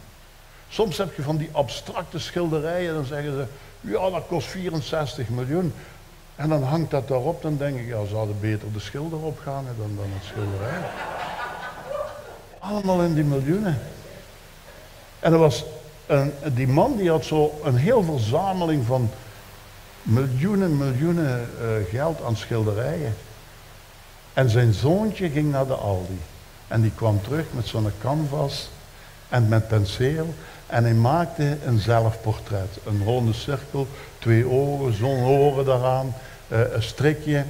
[0.68, 3.46] Soms heb je van die abstracte schilderijen, dan zeggen ze,
[3.80, 5.72] ja dat kost 64 miljoen.
[6.37, 9.64] En dan hangt dat daarop, dan denk ik, ja, ze hadden beter de schilder opgaan
[9.78, 10.80] dan, dan het schilderij.
[12.59, 13.78] Allemaal in die miljoenen.
[15.20, 15.64] En er was
[16.07, 19.11] een, die man die had zo een heel verzameling van
[20.02, 23.14] miljoenen, miljoenen uh, geld aan schilderijen.
[24.35, 26.20] En zijn zoontje ging naar de Aldi.
[26.68, 28.68] En die kwam terug met zo'n canvas
[29.29, 30.35] en met penseel.
[30.66, 32.79] En hij maakte een zelfportret.
[32.87, 36.14] Een ronde cirkel, twee ogen, zo'n oren daaraan,
[36.49, 37.44] uh, een strikje.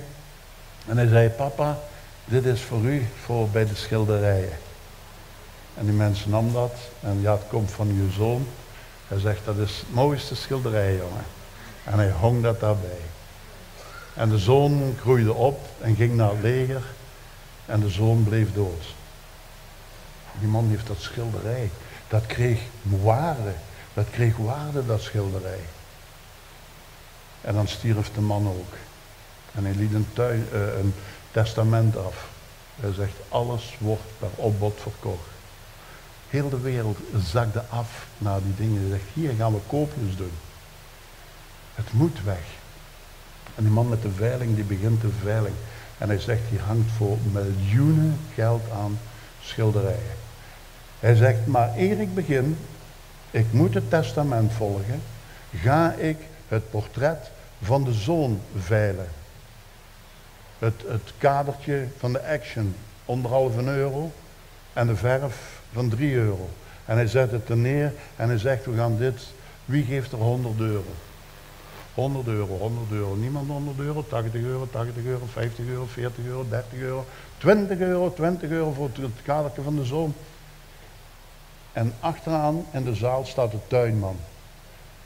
[0.86, 1.78] En hij zei, papa,
[2.24, 4.58] dit is voor u voor bij de schilderijen.
[5.74, 6.74] En die mensen nam dat.
[7.00, 8.46] En ja, het komt van uw zoon.
[9.08, 11.24] Hij zegt, dat is het mooiste schilderij, jongen.
[11.84, 13.00] En hij hong dat daarbij.
[14.14, 16.82] En de zoon groeide op en ging naar het leger.
[17.66, 18.94] En de zoon bleef dood.
[20.38, 21.70] Die man heeft dat schilderij.
[22.08, 23.54] Dat kreeg waarde.
[23.94, 25.60] Dat kreeg waarde, dat schilderij.
[27.40, 28.72] En dan stierf de man ook.
[29.54, 30.94] En hij liet een, uh, een
[31.30, 32.28] testament af.
[32.80, 35.28] Hij zegt, alles wordt per opbod verkocht.
[36.28, 38.80] Heel de wereld zakte af naar die dingen.
[38.80, 40.32] Hij zegt, hier gaan we koopjes doen.
[41.74, 42.62] Het moet weg.
[43.54, 45.54] En die man met de veiling, die begint de veiling.
[45.98, 48.98] En hij zegt, hier hangt voor miljoenen geld aan
[49.40, 50.16] schilderijen.
[51.00, 52.56] Hij zegt, maar eer ik begin,
[53.30, 55.02] ik moet het testament volgen,
[55.54, 56.16] ga ik
[56.48, 57.30] het portret
[57.62, 59.08] van de zoon veilen.
[60.58, 64.12] Het, het kadertje van de action, anderhalve euro.
[64.72, 66.48] En de verf van 3 euro.
[66.84, 69.26] En hij zet het er neer en hij zegt, we gaan dit,
[69.64, 70.94] wie geeft er 100 euro?
[71.94, 76.44] 100 euro, 100 euro, niemand 100 euro, 80 euro, 80 euro, 50 euro, 40 euro,
[76.48, 77.06] 30 euro,
[77.38, 80.14] 20 euro, 20 euro voor het, kadertje van de zoon.
[81.72, 84.16] En achteraan in de zaal staat de tuinman.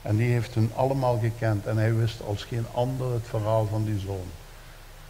[0.01, 3.85] En die heeft hen allemaal gekend en hij wist als geen ander het verhaal van
[3.85, 4.27] die zoon.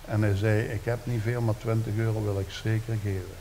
[0.06, 3.38] En hij zei, ik heb niet veel, maar 20 euro wil ik zeker geven.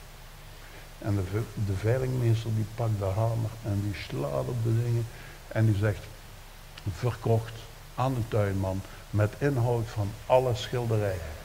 [0.98, 5.07] En de, de veilingmeester die pakt de hamer en die slaat op de dingen
[5.48, 6.05] en die zegt,
[6.92, 7.53] verkocht
[7.99, 8.81] aan de tuinman
[9.11, 11.37] met inhoud van alle schilderijen.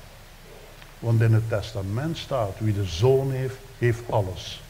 [1.00, 4.62] Want in het testament staat, wie de zoon heeft, heeft alles.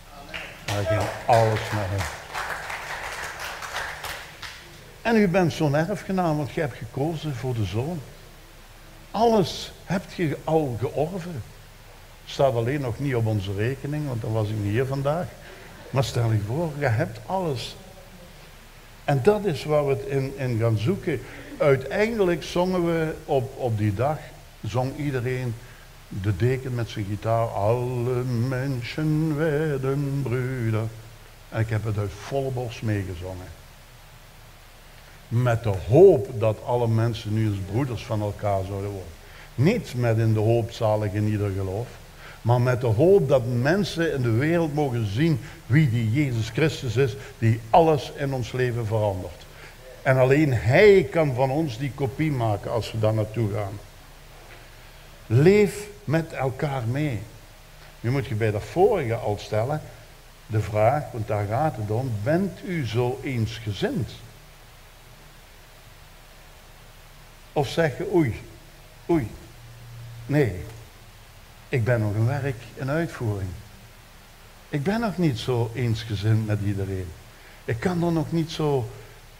[0.65, 2.05] Hij ging alles naar hem.
[5.01, 8.01] En u bent zo'n erfgenaam, want je hebt gekozen voor de zoon.
[9.11, 11.43] Alles hebt je al georven.
[12.25, 15.27] Staat alleen nog niet op onze rekening, want dan was ik niet hier vandaag.
[15.89, 17.75] Maar stel je voor, je hebt alles.
[19.05, 21.21] En dat is waar we het in, in gaan zoeken.
[21.57, 24.17] Uiteindelijk zongen we op, op die dag,
[24.61, 25.53] zong iedereen
[26.07, 27.47] de deken met zijn gitaar.
[27.47, 30.83] Alle mensen werden broeder.
[31.49, 33.47] En ik heb het uit volle borst meegezongen.
[35.27, 39.11] Met de hoop dat alle mensen nu als broeders van elkaar zouden worden.
[39.55, 41.87] Niet met in de hoop zalig in ieder geloof.
[42.43, 46.95] Maar met de hoop dat mensen in de wereld mogen zien wie die Jezus Christus
[46.95, 47.15] is.
[47.37, 49.45] Die alles in ons leven verandert.
[50.01, 53.79] En alleen Hij kan van ons die kopie maken als we daar naartoe gaan.
[55.27, 57.19] Leef met elkaar mee.
[57.99, 59.81] Nu moet je bij dat vorige al stellen
[60.47, 64.11] de vraag, want daar gaat het om, bent u zo eensgezind?
[67.53, 68.41] Of zeg je oei,
[69.09, 69.27] oei,
[70.25, 70.63] nee,
[71.73, 73.49] ik ben nog een werk in uitvoering.
[74.69, 77.07] Ik ben nog niet zo eensgezind met iedereen.
[77.65, 78.89] Ik kan er nog niet zo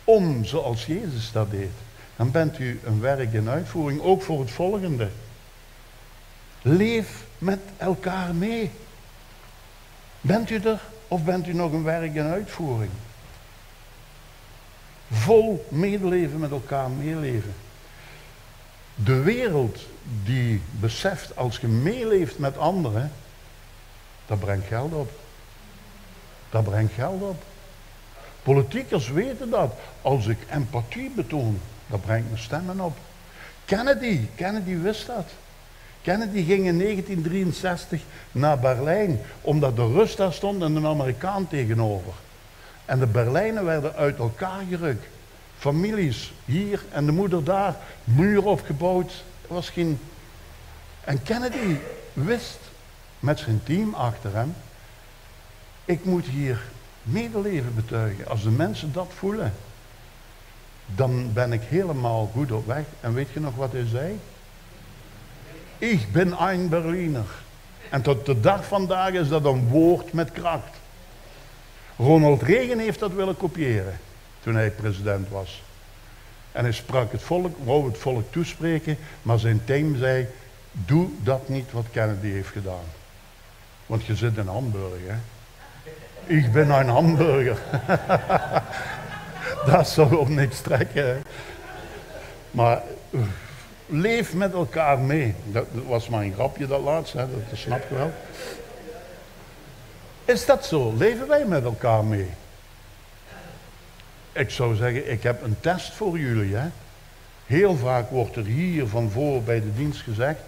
[0.04, 1.72] om zoals Jezus dat deed.
[2.16, 5.10] Dan bent u een werk in uitvoering, ook voor het volgende.
[6.62, 8.72] Leef met elkaar mee.
[10.22, 12.92] Bent u er of bent u nog een werk in uitvoering?
[15.12, 17.54] Vol medeleven met elkaar meeleven.
[18.96, 19.80] De wereld
[20.24, 23.12] die beseft als je meeleeft met anderen,
[24.26, 25.12] dat brengt geld op.
[26.50, 27.44] Dat brengt geld op.
[28.44, 29.74] Politiekers weten dat.
[30.02, 32.98] Als ik empathie betoon, dat brengt me stemmen op.
[33.66, 35.26] Kennedy, Kennedy wist dat.
[36.02, 42.14] Kennedy ging in 1963 naar Berlijn, omdat de Rus daar stond en een Amerikaan tegenover.
[42.86, 45.06] En de Berlijnen werden uit elkaar gerukt.
[45.58, 49.24] Families hier en de moeder daar, muur opgebouwd.
[51.04, 51.78] En Kennedy
[52.14, 52.60] wist
[53.20, 54.56] met zijn team achter hem,
[55.86, 56.62] ik moet hier
[57.04, 58.28] medeleven betuigen.
[58.28, 59.54] Als de mensen dat voelen,
[60.86, 62.84] dan ben ik helemaal goed op weg.
[63.00, 64.20] En weet je nog wat hij zei?
[65.78, 67.26] Ik ben een Berliner.
[67.90, 70.76] En tot de dag vandaag is dat een woord met kracht.
[71.98, 74.00] Ronald Reagan heeft dat willen kopiëren
[74.44, 75.62] toen hij president was.
[76.54, 80.28] En hij sprak het volk, wou het volk toespreken, maar zijn team zei,
[80.72, 82.86] doe dat niet wat Kennedy heeft gedaan.
[83.86, 85.00] Want je zit in Hamburg.
[86.26, 87.58] Ik ben een hamburger.
[89.72, 91.24] dat zal op niks trekken.
[92.52, 92.82] Maar
[93.86, 95.36] leef met elkaar mee.
[95.46, 97.26] Dat was maar een grapje dat laatste, hè?
[97.50, 98.12] dat snap je wel.
[100.26, 100.94] Is dat zo?
[100.98, 102.30] Leven wij met elkaar mee?
[104.34, 106.56] Ik zou zeggen, ik heb een test voor jullie.
[106.56, 106.68] Hè?
[107.46, 110.40] Heel vaak wordt er hier van voor bij de dienst gezegd,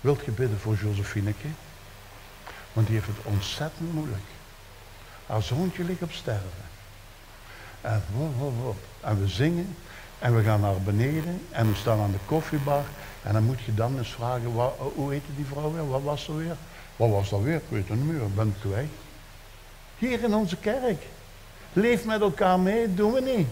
[0.00, 1.48] wilt je bidden voor Josephineke?
[2.72, 4.24] Want die heeft het ontzettend moeilijk.
[5.26, 6.64] Haar zoontje ligt op sterven.
[7.80, 8.02] En,
[9.20, 9.76] we zingen
[10.18, 12.84] en we gaan naar beneden en we staan aan de koffiebar.
[13.22, 15.88] En dan moet je dan eens vragen, wat, hoe heette die vrouw weer?
[15.88, 16.56] Wat was ze weer?
[16.96, 17.54] Wat was dat weer?
[17.54, 18.90] Ik weet het niet meer, ik ben kwijt.
[19.98, 21.02] Hier in onze kerk.
[21.76, 23.46] Leef met elkaar mee, doen we niet.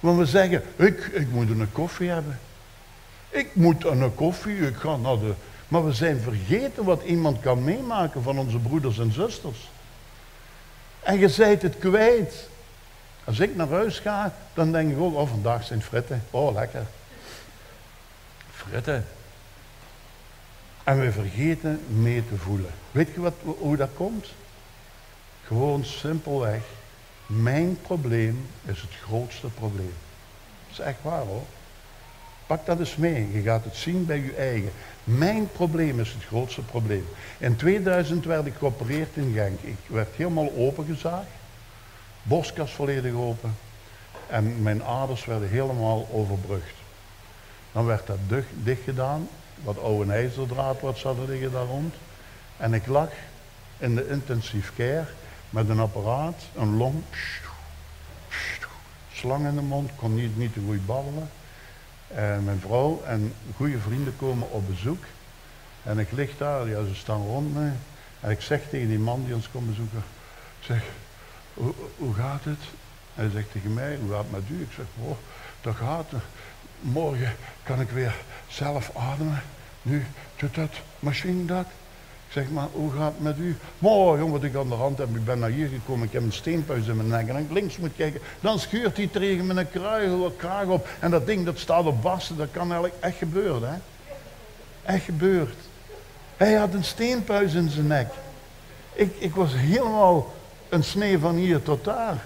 [0.00, 2.38] Want we zeggen, ik, ik moet een koffie hebben.
[3.28, 5.34] Ik moet een koffie, ik ga naar de...
[5.68, 9.70] Maar we zijn vergeten wat iemand kan meemaken van onze broeders en zusters.
[11.02, 12.48] En je zijt het kwijt.
[13.24, 16.24] Als ik naar huis ga, dan denk ik ook, oh vandaag zijn fritten.
[16.30, 16.86] Oh lekker.
[18.50, 19.06] Fritten.
[20.84, 22.70] En we vergeten mee te voelen.
[22.90, 24.26] Weet je wat, hoe dat komt?
[25.44, 26.62] Gewoon simpelweg.
[27.26, 29.94] Mijn probleem is het grootste probleem.
[30.68, 31.44] Dat is echt waar hoor.
[32.46, 33.32] Pak dat eens mee.
[33.32, 34.72] Je gaat het zien bij je eigen.
[35.04, 37.06] Mijn probleem is het grootste probleem.
[37.38, 39.60] In 2000 werd ik geopereerd in Genk.
[39.60, 41.28] Ik werd helemaal opengezaagd.
[42.22, 43.56] Borstkas volledig open.
[44.26, 46.74] En mijn aders werden helemaal overbrugd.
[47.72, 48.18] Dan werd dat
[48.62, 49.28] dicht, gedaan.
[49.62, 51.94] Wat oude ijzerdraad wat zat er liggen daar rond.
[52.56, 53.08] En ik lag
[53.78, 55.06] in de intensive care
[55.56, 57.02] met een apparaat, een long,
[59.12, 61.30] slang in de mond, kon niet, niet te goed babbelen.
[62.08, 65.04] En mijn vrouw en goede vrienden komen op bezoek.
[65.82, 67.70] En ik lig daar, ja, ze staan rond me.
[68.20, 70.02] En ik zeg tegen die man die ons komt bezoeken,
[70.58, 70.82] ik zeg,
[71.54, 72.60] hoe, hoe gaat het?
[73.14, 74.62] Hij zegt tegen mij, hoe gaat het met u?
[74.62, 75.16] Ik zeg, oh,
[75.60, 76.06] dat gaat.
[76.80, 78.14] Morgen kan ik weer
[78.48, 79.42] zelf ademen.
[79.82, 81.66] Nu doet dat machine dat.
[82.36, 83.56] Zeg maar, hoe gaat het met u?
[83.78, 86.32] Mooi, wat ik aan de hand heb, ik ben naar hier gekomen, ik heb een
[86.32, 88.20] steenpuis in mijn nek en ik links moet kijken.
[88.40, 89.68] Dan scheurt hij tegen mijn
[90.36, 93.76] kraag op en dat ding dat staat op barsten, dat kan eigenlijk echt gebeuren, hè?
[94.82, 95.54] Echt gebeurd.
[96.36, 98.08] Hij had een steenpuis in zijn nek.
[98.92, 100.34] Ik, ik was helemaal
[100.68, 102.24] een snee van hier tot daar.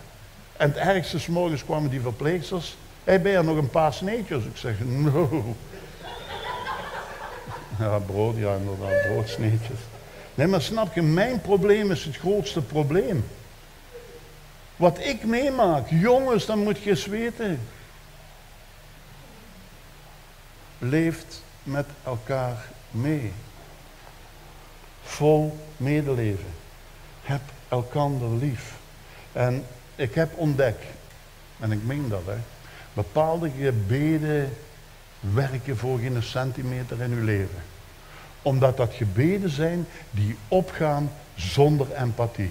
[0.56, 2.76] En het ergste, s morgens kwamen die verpleegsters.
[3.04, 4.44] Hij ben er nog een paar sneetjes.
[4.44, 5.44] Ik zeg, no.
[7.78, 9.78] Ja, brood, ja inderdaad, broodsneetjes.
[10.40, 13.24] Nee, maar snap je, mijn probleem is het grootste probleem.
[14.76, 17.60] Wat ik meemaak, jongens, dan moet je eens weten.
[20.78, 23.32] Leeft met elkaar mee.
[25.02, 26.52] Vol medeleven.
[27.22, 28.72] Heb elkander lief.
[29.32, 29.64] En
[29.96, 30.84] ik heb ontdekt,
[31.58, 32.36] en ik meen dat, hè,
[32.92, 34.56] bepaalde gebeden
[35.20, 37.62] werken voor geen centimeter in uw leven
[38.42, 42.50] omdat dat gebeden zijn die opgaan zonder empathie.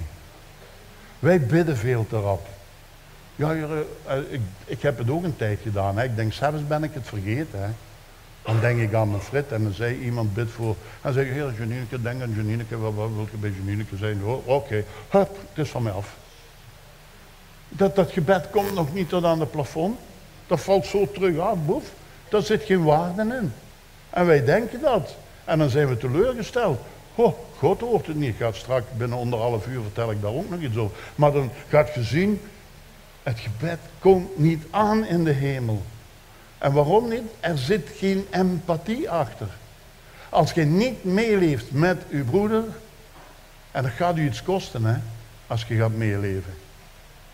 [1.20, 2.48] Wij bidden veel te rap.
[3.36, 5.98] Ja, eh, ik, ik, heb het ook een tijd gedaan.
[5.98, 6.04] Hè.
[6.04, 7.64] Ik denk, zelfs ben ik het vergeten.
[7.64, 7.70] Hè.
[8.42, 10.76] Dan denk ik aan mijn frit en dan zei iemand bid voor.
[11.02, 14.24] En zeg ik, heer Janineke, denk aan Janineke, wat, wil je bij Janineke zijn?
[14.24, 16.16] Oh, Oké, het is van mij af.
[17.70, 20.00] Dat, dat gebed komt nog niet tot aan het plafond.
[20.48, 21.84] Dat valt zo terug af, boef.
[22.30, 23.54] Daar zit geen waarde in.
[24.10, 25.16] En wij denken dat.
[25.50, 26.80] En dan zijn we teleurgesteld.
[27.16, 28.36] Oh, God hoort het niet.
[28.38, 30.98] Gaat straks binnen onder half uur vertel ik daar ook nog iets over.
[31.16, 32.42] Maar dan gaat je zien,
[33.24, 35.84] het gebed komt niet aan in de hemel.
[36.58, 37.22] En waarom niet?
[37.40, 39.48] Er zit geen empathie achter.
[40.30, 42.64] Als je niet meeleeft met uw broeder,
[43.72, 44.96] en dat gaat u iets kosten, hè,
[45.48, 46.54] als je gaat meeleven.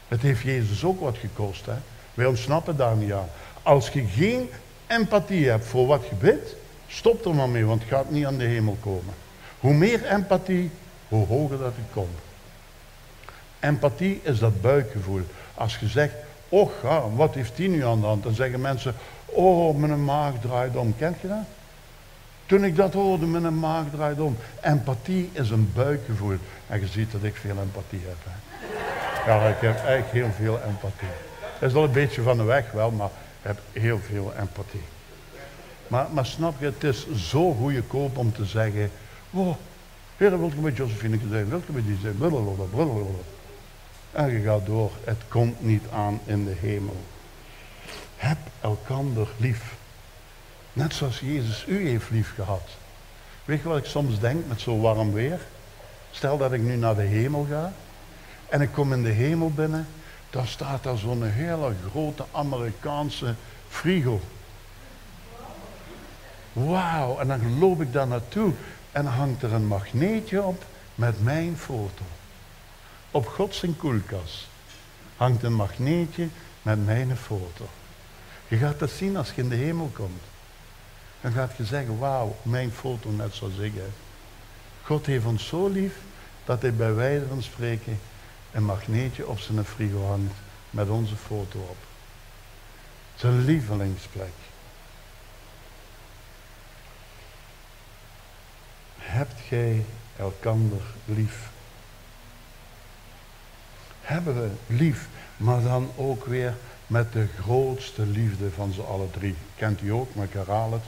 [0.08, 1.76] Het heeft Jezus ook wat gekost, hè.
[2.14, 3.30] Wij ontsnappen daar niet aan.
[3.64, 4.50] Als je geen
[4.88, 6.56] empathie hebt voor wat je bidt,
[6.88, 9.14] Stop er maar mee, want het gaat niet aan de hemel komen.
[9.60, 10.72] Hoe meer empathie,
[11.08, 12.20] hoe hoger dat het komt.
[13.60, 15.22] Empathie is dat buikgevoel.
[15.54, 16.14] Als je zegt,
[16.84, 18.24] ja, wat heeft die nu aan de hand?
[18.24, 18.96] Dan zeggen mensen,
[19.26, 20.96] oh mijn maag draait om.
[20.98, 21.46] Kent je dat?
[22.46, 24.38] Toen ik dat hoorde, mijn maag draait om.
[24.62, 26.38] Empathie is een buikgevoel.
[26.68, 28.34] En je ziet dat ik veel empathie heb.
[29.26, 31.08] Ja, ik heb echt heel veel empathie.
[31.60, 33.10] Dat is al een beetje van de weg wel, maar
[33.42, 34.84] ik heb heel veel empathie.
[35.88, 38.92] Maar, maar snap je, het is zo goede koop om te zeggen,
[39.32, 39.56] oh,
[40.18, 41.50] Heer, wilt je met Josephine zijn?
[41.50, 42.18] Wilt je met die zijn?
[42.18, 43.04] Blablabla.
[44.12, 44.92] En je gaat door.
[45.04, 46.98] Het komt niet aan in de hemel.
[48.16, 49.76] Heb elkander lief.
[50.74, 52.70] Net zoals Jezus u heeft lief gehad.
[53.46, 55.40] Weet je wat ik soms denk met zo warm weer?
[56.12, 57.74] Stel dat ik nu naar de hemel ga.
[58.50, 59.88] En ik kom in de hemel binnen.
[60.30, 63.36] Dan staat daar zo'n hele grote Amerikaanse
[63.70, 64.22] frigo.
[66.56, 68.54] Wauw, en dan loop ik daar naartoe
[68.92, 70.66] en hangt er een magneetje op
[70.96, 72.04] met mijn foto.
[73.12, 74.48] Op Gods koelkast
[75.18, 76.28] hangt een magneetje
[76.62, 77.70] met mijn foto.
[78.48, 80.22] Je gaat dat zien als je in de hemel komt.
[81.22, 83.74] Dan gaat je zeggen, wauw, mijn foto net zoals ik.
[84.82, 85.94] God heeft ons zo lief
[86.46, 88.00] dat hij bij wijze van spreken
[88.52, 90.36] een magneetje op zijn frigo hangt
[90.70, 91.78] met onze foto op.
[93.16, 94.45] Zijn lievelingsplek.
[99.06, 99.86] Hebt gij
[100.18, 101.50] elkander lief?
[104.02, 106.54] Hebben we lief, maar dan ook weer
[106.88, 109.36] met de grootste liefde van ze alle drie.
[109.56, 110.84] Kent u ook, maar ik herhaal het.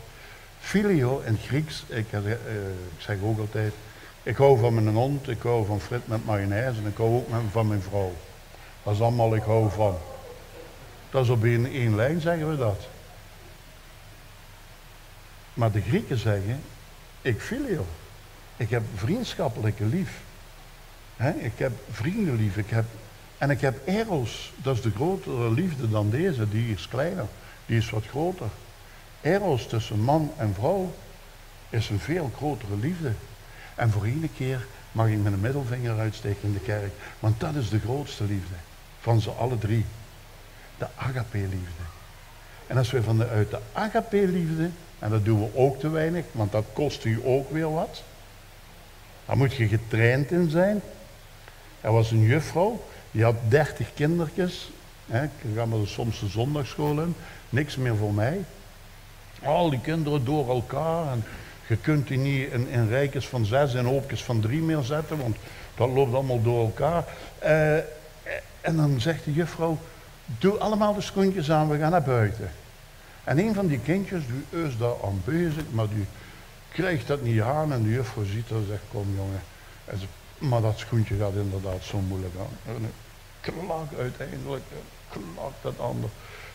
[0.59, 2.37] Filio in Grieks, ik, uh, ik,
[2.97, 3.73] zeg ook altijd,
[4.23, 7.27] ik hou van mijn hond, ik hou van frit met mayonaise en ik hou ook
[7.51, 8.13] van mijn vrouw.
[8.83, 9.97] Dat is allemaal ik hou van.
[11.09, 12.87] Dat is op één lijn zeggen we dat.
[15.53, 16.61] Maar de Grieken zeggen,
[17.21, 17.85] ik filio.
[18.57, 20.21] Ik heb vriendschappelijke lief.
[21.39, 22.57] ik heb vrienden lief.
[22.57, 22.85] Ik heb,
[23.37, 24.53] en ik heb eros.
[24.55, 26.49] Dat is de grotere liefde dan deze.
[26.49, 27.25] Die is kleiner.
[27.65, 28.47] Die is wat groter.
[29.21, 30.93] Eros tussen man en vrouw
[31.69, 33.11] is een veel grotere liefde.
[33.75, 36.93] En voor één keer mag ik mijn middelvinger uitsteken in de kerk.
[37.19, 38.55] Want dat is de grootste liefde.
[38.99, 39.85] Van ze alle drie.
[40.77, 41.83] De agape-liefde.
[42.67, 46.65] En als we vanuit de agape-liefde, en dat doen we ook te weinig, want dat
[46.73, 48.03] kost u ook weer wat.
[49.27, 50.81] Daar moet je getraind in zijn.
[51.81, 54.71] Er was een juffrouw, die had dertig kindertjes.
[55.05, 57.15] Hè, ik ga maar soms de zondagschool in.
[57.49, 58.43] Niks meer voor mij.
[59.43, 61.11] Al die kinderen door elkaar.
[61.11, 61.23] En
[61.67, 65.17] je kunt die niet in, in rijkjes van zes en hoopjes van drie meer zetten,
[65.17, 65.37] want
[65.75, 67.03] dat loopt allemaal door elkaar.
[67.43, 67.75] Uh,
[68.61, 69.77] en dan zegt de juffrouw,
[70.25, 72.51] doe allemaal de schoentjes aan, we gaan naar buiten.
[73.23, 76.05] En een van die kindjes, die is daar aan bezig, maar die
[76.71, 77.73] krijgt dat niet aan.
[77.73, 79.41] En de juffrouw ziet dat en zegt, kom jongen.
[80.37, 82.73] Maar dat schoentje gaat inderdaad zo moeilijk aan.
[82.75, 82.91] En
[83.39, 84.63] klak uiteindelijk,
[85.09, 86.09] klak dat ander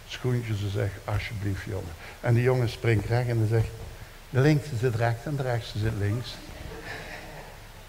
[0.08, 0.56] schoentje.
[0.56, 1.94] Ze zegt, alsjeblieft jongen.
[2.20, 3.68] En die jongen springt recht en zegt,
[4.30, 6.34] de linkse zit rechts en de rechtse zit links.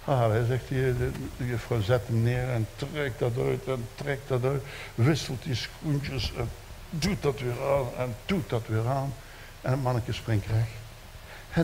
[0.06, 3.88] Ah, hij zegt die, de, de juffrouw zet hem neer en trekt dat uit en
[3.96, 4.64] trekt dat uit.
[4.96, 6.50] Wisselt die schoentjes en
[6.90, 9.14] doet dat weer aan en doet dat weer aan.
[9.62, 10.83] En het mannetje springt recht.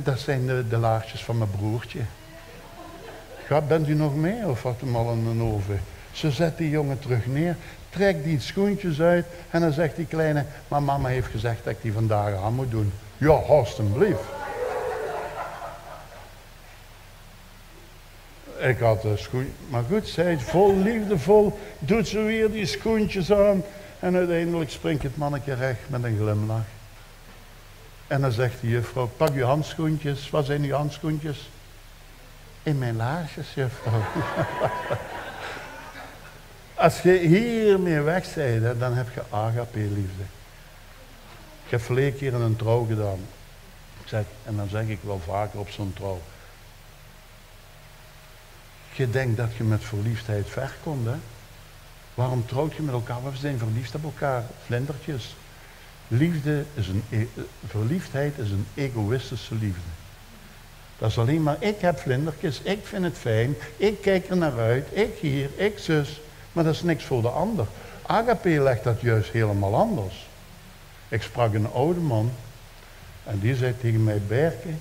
[0.04, 2.02] Dat zijn de, de laarsjes van mijn broertje.
[3.45, 5.82] Gaat, bent u nog mee of had hem al een oven?
[6.12, 7.56] Ze zet die jongen terug neer,
[7.89, 11.82] trekt die schoentjes uit en dan zegt die kleine, maar mama heeft gezegd dat ik
[11.82, 12.91] die vandaag aan moet doen.
[13.17, 14.23] Ja, alstublieft.
[18.60, 23.63] Ik had een schoen, maar goed, zij vol liefdevol, doet ze weer die schoentjes aan.
[23.99, 26.65] En uiteindelijk springt het mannetje recht met een glimlach.
[28.09, 30.29] En dan zegt de juffrouw, pak uw handschoentjes.
[30.29, 31.49] Wat zijn uw handschoentjes?
[32.63, 34.01] In mijn laarsjes, juffrouw.
[36.75, 40.23] Als je hiermee weg bent, dan heb je agape-liefde.
[41.65, 43.19] Ik heb verleden keer een trouw gedaan.
[44.43, 46.21] En dan zeg ik wel vaker op zo'n trouw.
[48.93, 51.15] Je denkt dat je met verliefdheid ver komt, hè?
[52.13, 53.23] Waarom trouwt je met elkaar?
[53.23, 55.35] We zijn verliefd op elkaar, vlindertjes.
[56.12, 59.89] Liefde is een, e- verliefdheid is een egoïstische liefde.
[60.97, 64.60] Dat is alleen maar, ik heb vlindertjes, ik vind het fijn, ik kijk er naar
[64.60, 66.21] uit, ik hier, ik zus.
[66.51, 67.65] Maar dat is niks voor de ander.
[68.01, 70.27] Agape legt dat juist helemaal anders.
[71.10, 72.31] Ik sprak een oude man
[73.23, 74.79] en die zei tegen mij, Berken,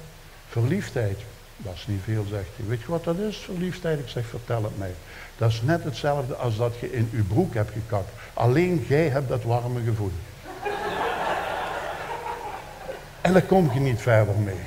[0.49, 1.19] verliefdheid,
[1.57, 2.67] dat is niet veel, zegt hij.
[2.67, 3.99] Weet je wat dat is, verliefdheid?
[3.99, 4.95] Ik zeg, vertel het mij.
[5.37, 8.11] Dat is net hetzelfde als dat je in je broek hebt gekakt.
[8.35, 10.13] Alleen jij hebt dat warme gevoel.
[13.29, 14.67] En daar kom je niet verder mee.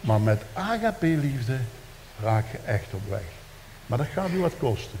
[0.00, 1.58] Maar met agape-liefde
[2.22, 3.24] raak je echt op weg.
[3.86, 4.98] Maar dat gaat u wat kosten.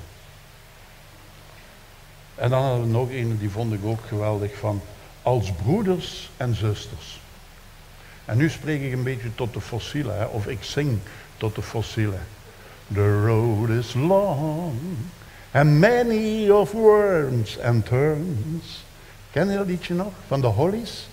[2.34, 4.80] En dan hadden we nog een, die vond ik ook geweldig, van
[5.22, 7.20] als broeders en zusters.
[8.24, 10.98] En nu spreek ik een beetje tot de fossielen, hè, of ik zing
[11.36, 12.22] tot de fossielen.
[12.92, 14.74] The road is long
[15.50, 18.84] and many of worms and turns.
[19.30, 20.12] Ken je dat liedje nog?
[20.26, 21.10] Van de Hollies?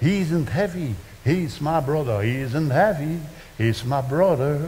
[0.00, 2.20] He isn't heavy, he's my brother.
[2.20, 3.18] He isn't heavy,
[3.56, 4.60] he's my brother.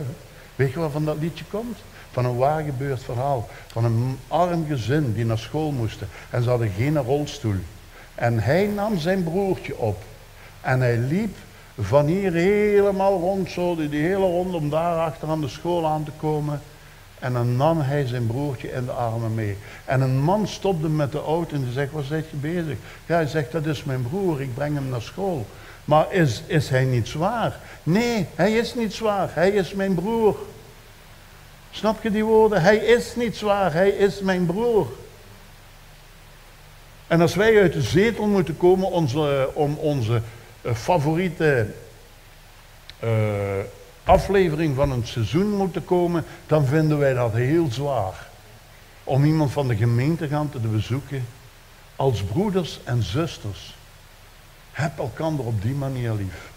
[0.57, 1.79] Weet je waar van dat liedje komt?
[2.11, 3.49] Van een waar gebeurd verhaal.
[3.67, 6.09] Van een arm gezin die naar school moesten.
[6.31, 7.57] En ze hadden geen rolstoel.
[8.15, 10.03] En hij nam zijn broertje op.
[10.61, 11.37] En hij liep
[11.79, 16.05] van hier helemaal rond, zo die, hele ronde om daar achter aan de school aan
[16.05, 16.61] te komen.
[17.23, 19.57] En dan nam hij zijn broertje in de armen mee.
[19.85, 22.77] En een man stopte met de auto en die zegt, waar zit je bezig?
[23.07, 25.47] Ja, hij zegt, dat is mijn broer, ik breng hem naar school.
[25.85, 27.57] Maar is, is hij niet zwaar?
[27.83, 30.37] Nee, hij is niet zwaar, hij is mijn broer.
[31.71, 32.63] Snap je die woorden?
[32.63, 34.93] Hij is niet zwaar, hij is mijn broer.
[37.07, 40.21] En als wij uit de zetel moeten komen onze, om onze
[40.63, 41.67] uh, favoriete
[43.05, 43.11] uh,
[44.05, 48.27] aflevering van een seizoen moeten komen, dan vinden wij dat heel zwaar.
[49.05, 51.27] Om iemand van de gemeente gaan te bezoeken.
[51.97, 53.77] Als broeders en zusters.
[54.73, 56.51] Heb elkaar op die manier lief.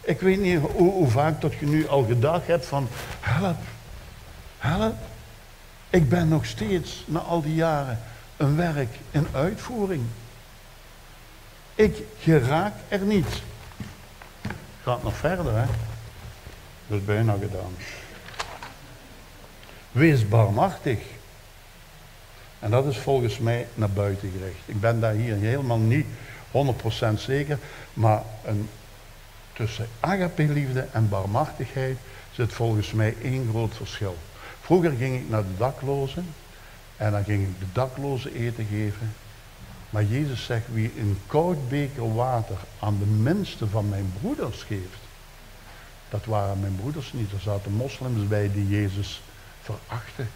[0.00, 2.88] Ik weet niet hoe, hoe vaak dat je nu al gedacht hebt van
[3.20, 3.58] help,
[4.58, 4.96] help.
[5.90, 8.00] Ik ben nog steeds na al die jaren
[8.36, 10.02] een werk in uitvoering.
[11.74, 13.42] Ik geraak er niet.
[14.82, 15.64] Gaat nog verder, hè?
[16.90, 17.74] Dat is bijna gedaan.
[19.92, 20.98] Wees barmachtig.
[22.58, 24.62] En dat is volgens mij naar buiten gericht.
[24.64, 26.06] Ik ben daar hier helemaal niet
[26.50, 27.58] 100% zeker,
[27.92, 28.68] maar een,
[29.52, 31.96] tussen agape-liefde en barmachtigheid
[32.32, 34.16] zit volgens mij één groot verschil.
[34.60, 36.26] Vroeger ging ik naar de daklozen
[36.96, 39.12] en dan ging ik de daklozen eten geven.
[39.90, 44.99] Maar Jezus zegt, wie een koud beker water aan de minste van mijn broeders geeft,
[46.10, 47.32] dat waren mijn broeders niet.
[47.32, 49.22] Er zaten moslims bij die Jezus
[49.60, 50.28] verachten.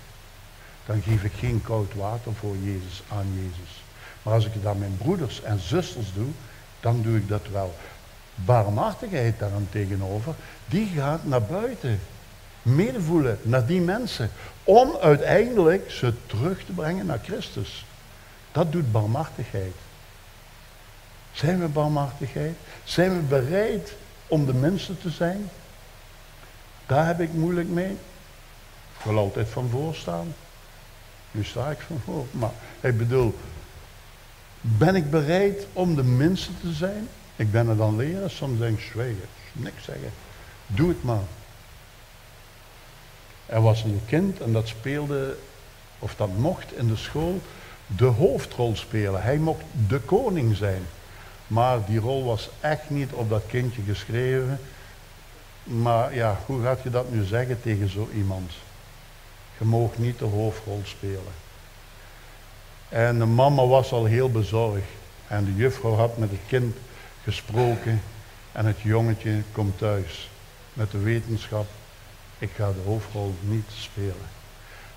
[0.86, 3.82] Dan geef ik geen koud water voor Jezus aan Jezus.
[4.22, 6.28] Maar als ik aan mijn broeders en zusters doe,
[6.80, 7.74] dan doe ik dat wel.
[8.34, 10.34] Barmhartigheid daaraan tegenover,
[10.66, 12.00] die gaat naar buiten.
[12.62, 14.30] Medevoelen naar die mensen.
[14.64, 17.86] Om uiteindelijk ze terug te brengen naar Christus.
[18.52, 19.74] Dat doet barmhartigheid.
[21.32, 22.54] Zijn we barmhartigheid?
[22.84, 23.94] Zijn we bereid
[24.26, 25.50] om de mensen te zijn?
[26.86, 27.90] Daar heb ik moeilijk mee.
[28.98, 30.34] Ik wil altijd van voor staan.
[31.30, 32.26] Nu sta ik van voor.
[32.30, 33.34] Maar ik bedoel,
[34.60, 37.08] ben ik bereid om de mensen te zijn?
[37.36, 40.10] Ik ben er dan leren, soms denk ik zwijgen, niks zeggen.
[40.66, 41.22] Doe het maar.
[43.46, 45.36] Er was een kind en dat speelde,
[45.98, 47.40] of dat mocht in de school,
[47.86, 49.22] de hoofdrol spelen.
[49.22, 50.82] Hij mocht de koning zijn.
[51.46, 54.60] Maar die rol was echt niet op dat kindje geschreven.
[55.64, 58.52] Maar ja, hoe gaat je dat nu zeggen tegen zo iemand?
[59.58, 61.32] Je mag niet de hoofdrol spelen.
[62.88, 64.84] En de mama was al heel bezorgd.
[65.26, 66.76] En de juffrouw had met het kind
[67.22, 68.02] gesproken.
[68.52, 70.30] En het jongetje komt thuis.
[70.72, 71.66] Met de wetenschap,
[72.38, 74.28] ik ga de hoofdrol niet spelen.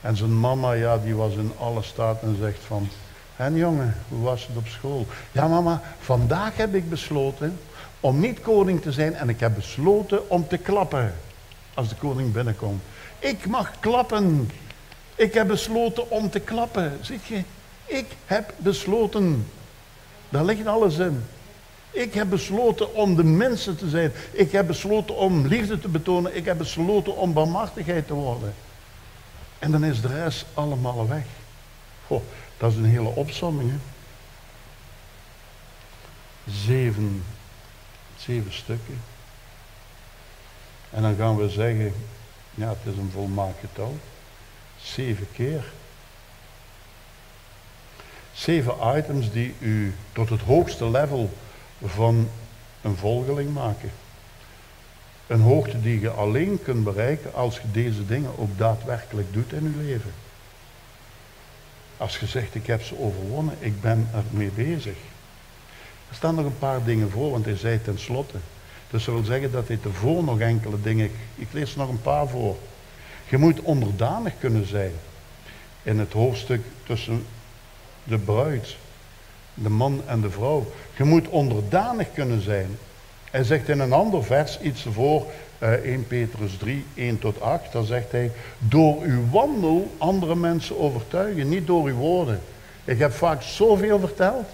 [0.01, 2.89] En zijn mama, ja, die was in alle staat en zegt van...
[3.35, 5.05] En jongen, hoe was het op school?
[5.31, 7.59] Ja mama, vandaag heb ik besloten
[7.99, 11.13] om niet koning te zijn en ik heb besloten om te klappen
[11.73, 12.81] als de koning binnenkomt.
[13.19, 14.51] Ik mag klappen.
[15.15, 16.97] Ik heb besloten om te klappen.
[17.01, 17.43] Zie je?
[17.85, 19.47] Ik heb besloten.
[20.29, 21.23] Daar ligt alles in.
[21.91, 24.11] Ik heb besloten om de mensen te zijn.
[24.31, 26.35] Ik heb besloten om liefde te betonen.
[26.35, 28.53] Ik heb besloten om barmhartigheid te worden.
[29.59, 31.25] En dan is de rest allemaal weg.
[32.07, 32.21] Goh,
[32.57, 33.69] dat is een hele opsomming.
[33.69, 33.77] Hè?
[36.51, 37.23] Zeven
[38.17, 39.01] Zeven stukken.
[40.89, 41.93] En dan gaan we zeggen,
[42.53, 43.97] ja het is een volmaakt getal.
[44.81, 45.63] Zeven keer.
[48.33, 51.29] Zeven items die u tot het hoogste level
[51.83, 52.29] van
[52.81, 53.91] een volgeling maken.
[55.27, 59.63] Een hoogte die je alleen kunt bereiken als je deze dingen ook daadwerkelijk doet in
[59.63, 60.13] je leven.
[61.97, 64.97] Als je zegt, ik heb ze overwonnen, ik ben ermee bezig.
[66.09, 68.37] Er staan nog een paar dingen voor, want hij zei tenslotte.
[68.89, 71.11] Dus dat wil zeggen dat hij ervoor nog enkele dingen...
[71.35, 72.57] Ik lees nog een paar voor.
[73.29, 74.91] Je moet onderdanig kunnen zijn.
[75.83, 77.25] In het hoofdstuk tussen
[78.03, 78.75] de bruid,
[79.53, 80.71] de man en de vrouw.
[80.97, 82.77] Je moet onderdanig kunnen zijn.
[83.31, 85.25] Hij zegt in een ander vers, iets ervoor,
[85.59, 90.79] uh, 1 Petrus 3, 1 tot 8, dan zegt hij, door uw wandel andere mensen
[90.79, 92.41] overtuigen, niet door uw woorden.
[92.83, 94.45] Ik heb vaak zoveel verteld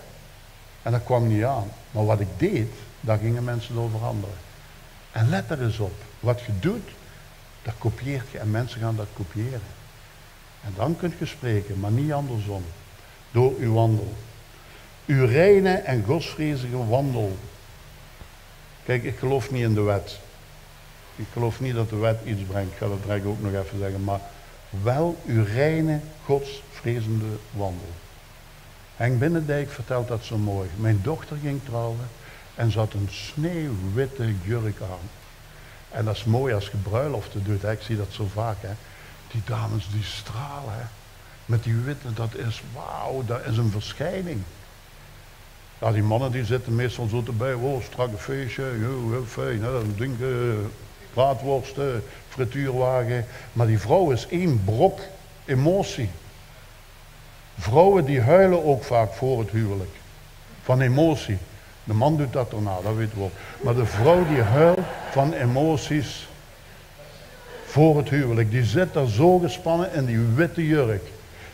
[0.83, 1.71] en dat kwam niet aan.
[1.91, 4.37] Maar wat ik deed, daar gingen mensen door veranderen.
[5.11, 6.89] En let er eens op, wat je doet,
[7.61, 9.61] dat kopieert je en mensen gaan dat kopiëren.
[10.63, 12.63] En dan kunt je spreken, maar niet andersom.
[13.31, 14.13] Door uw wandel.
[15.05, 17.37] Uw reine en godsvrezige wandel.
[18.83, 20.19] Kijk, ik geloof niet in de wet.
[21.15, 22.71] Ik geloof niet dat de wet iets brengt.
[22.71, 24.03] Ik ga dat ook nog even zeggen.
[24.03, 24.19] Maar
[24.69, 27.89] wel uw reine, godsvrezende wandel.
[29.03, 30.69] Henk Binnendijk vertelt dat zo mooi.
[30.75, 32.09] Mijn dochter ging trouwen
[32.55, 35.09] en ze had een sneeuwwitte jurk aan.
[35.91, 37.61] En dat is mooi als je bruiloften doet.
[37.61, 37.71] Hè.
[37.71, 38.55] Ik zie dat zo vaak.
[38.59, 38.69] Hè.
[39.31, 40.73] Die dames die stralen.
[40.73, 40.83] Hè.
[41.45, 44.41] Met die witte, dat is wauw, dat is een verschijning.
[45.79, 47.53] Ja, die mannen die zitten meestal zo erbij.
[47.53, 49.63] Oh, strakke feestje, heel fijn.
[49.63, 49.81] Hè.
[52.29, 53.25] Frituurwagen.
[53.53, 54.99] Maar die vrouw is één brok
[55.45, 56.09] emotie.
[57.57, 59.95] Vrouwen die huilen ook vaak voor het huwelijk.
[60.63, 61.37] Van emotie.
[61.83, 63.31] De man doet dat erna, dat weten we ook.
[63.61, 64.79] Maar de vrouw die huilt
[65.11, 66.27] van emoties
[67.65, 71.03] voor het huwelijk, die zit daar zo gespannen in die witte jurk.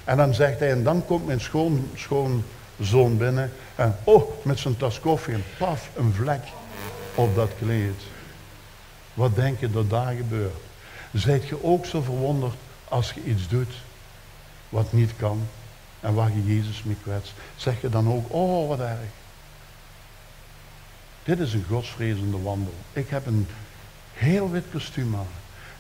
[0.04, 3.52] En dan zegt hij, en dan komt mijn schoon, schoonzoon binnen.
[3.76, 6.42] En oh, met zijn tas koffie en paf, een vlek
[7.16, 8.02] op dat kleed.
[9.14, 10.56] Wat denk je dat daar gebeurt?
[11.14, 12.56] Zijt je ook zo verwonderd
[12.88, 13.74] als je iets doet
[14.70, 15.48] wat niet kan
[16.00, 17.34] en waar je Jezus mee kwetst?
[17.56, 19.00] Zeg je dan ook, oh wat erg.
[21.24, 22.74] Dit is een godsvrezende wandel.
[22.94, 23.48] Ik heb een
[24.14, 25.28] heel wit kostuum aan.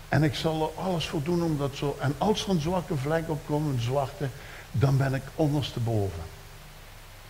[0.09, 1.97] En ik zal er alles voor doen om dat zo.
[1.99, 4.29] En als er een zwakke vlek op komt, een zwarte,
[4.71, 6.23] dan ben ik ondersteboven.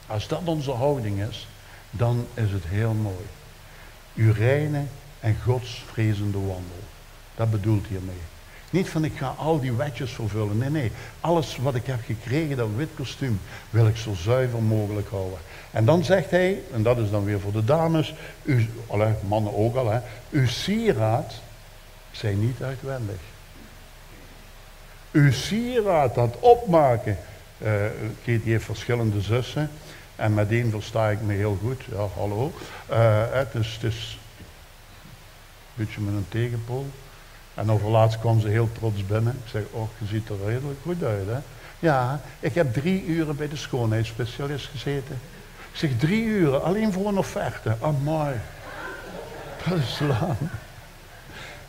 [0.07, 1.47] Als dat onze houding is,
[1.91, 3.25] dan is het heel mooi.
[4.15, 4.83] Uw reine
[5.19, 6.83] en godsvrezende wandel.
[7.35, 8.21] Dat bedoelt hiermee.
[8.69, 10.57] Niet van ik ga al die wetjes vervullen.
[10.57, 10.91] Nee, nee.
[11.19, 13.39] Alles wat ik heb gekregen, dat wit kostuum,
[13.69, 15.39] wil ik zo zuiver mogelijk houden.
[15.71, 18.13] En dan zegt hij, en dat is dan weer voor de dames,
[18.43, 18.69] u,
[19.27, 19.99] mannen ook al, hè,
[20.29, 21.33] uw sieraad
[22.11, 23.19] zijn niet uitwendig.
[25.11, 27.17] Uw sieraad, dat opmaken.
[27.57, 29.69] Uh, heeft verschillende zussen.
[30.15, 31.83] En met één versta ik me heel goed.
[31.91, 32.53] Ja, hallo.
[32.91, 33.99] Uh, het, is, het een
[35.73, 36.85] beetje met een tegenpool.
[37.59, 39.33] En overlaatst kwam ze heel trots binnen.
[39.43, 41.37] Ik zeg, oh, je ziet er redelijk goed uit, hè?
[41.79, 45.19] Ja, ik heb drie uren bij de schoonheidsspecialist gezeten.
[45.71, 47.75] Ik zeg, drie uren, alleen voor een offerte.
[48.03, 48.35] mooi.
[49.67, 50.37] Dat is lang.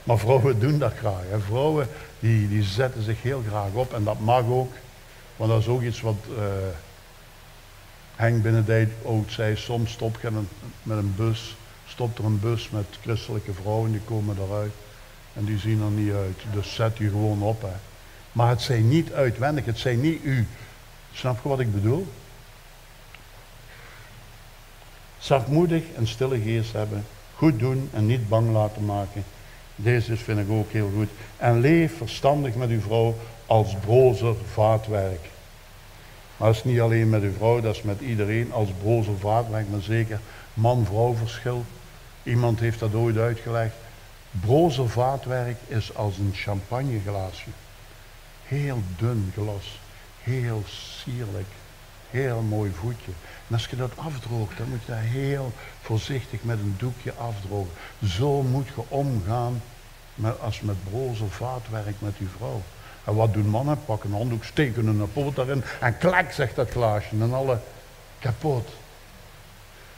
[0.05, 1.23] Maar vrouwen doen dat graag.
[1.47, 1.89] Vrouwen
[2.19, 4.73] die, die zetten zich heel graag op en dat mag ook.
[5.37, 6.43] Want dat is ook iets wat uh,
[8.17, 9.57] Henk Binnendijk ook zei.
[9.57, 10.19] Soms stop
[10.83, 14.73] met een bus, stopt er een bus met christelijke vrouwen, die komen eruit.
[15.33, 16.39] En die zien er niet uit.
[16.53, 17.63] Dus zet je gewoon op.
[17.63, 17.77] Hè.
[18.33, 20.47] Maar het zijn niet uitwendig, het zijn niet u.
[21.13, 22.07] Snap je wat ik bedoel?
[25.19, 27.05] Zachtmoedig en stille geest hebben.
[27.35, 29.25] Goed doen en niet bang laten maken.
[29.77, 31.09] Deze vind ik ook heel goed.
[31.37, 33.17] En leef verstandig met uw vrouw
[33.47, 35.29] als brozer vaatwerk.
[36.37, 39.71] Maar dat is niet alleen met uw vrouw, dat is met iedereen als brozer vaatwerk,
[39.71, 40.21] maar zeker
[40.55, 41.65] man-vrouw verschil.
[42.23, 43.75] Iemand heeft dat ooit uitgelegd.
[44.31, 47.51] Brozer vaatwerk is als een champagneglaasje.
[48.45, 49.81] Heel dun glas,
[50.23, 51.49] heel sierlijk,
[52.11, 53.13] heel mooi voetje.
[53.49, 57.73] En als je dat afdroogt, dan moet je dat heel voorzichtig met een doekje afdrogen.
[58.05, 59.63] Zo moet je omgaan
[60.15, 62.63] met, als met broze vaatwerk met je vrouw.
[63.05, 63.85] En wat doen mannen?
[63.85, 67.61] Pakken een handdoek, steken een poot daarin en klak, zegt dat glaasje en alle
[68.19, 68.69] kapot.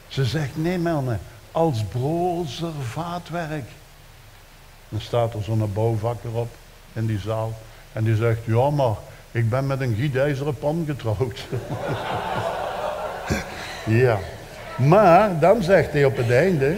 [0.07, 1.19] Ze zegt, nee mannen,
[1.51, 3.69] als brozer vaatwerk.
[4.93, 6.49] Dan staat er zo'n bouwvakker op
[6.93, 7.53] in die zaal
[7.93, 8.95] en die zegt, ja maar,
[9.31, 11.45] ik ben met een gietijzeren pan getrouwd.
[13.85, 14.19] Ja.
[14.77, 16.75] Maar dan zegt hij op het einde,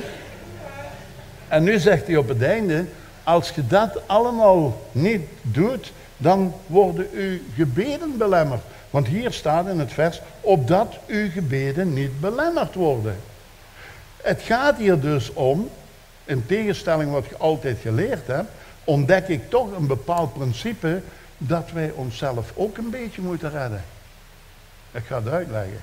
[1.48, 2.86] en nu zegt hij op het einde,
[3.24, 8.62] als je dat allemaal niet doet, dan worden uw gebeden belemmerd.
[8.90, 13.16] Want hier staat in het vers, opdat uw gebeden niet belemmerd worden.
[14.22, 15.70] Het gaat hier dus om,
[16.26, 18.50] in tegenstelling wat je altijd geleerd hebt,
[18.84, 21.02] ontdek ik toch een bepaald principe
[21.38, 23.84] dat wij onszelf ook een beetje moeten redden.
[24.92, 25.82] Ik ga het uitleggen.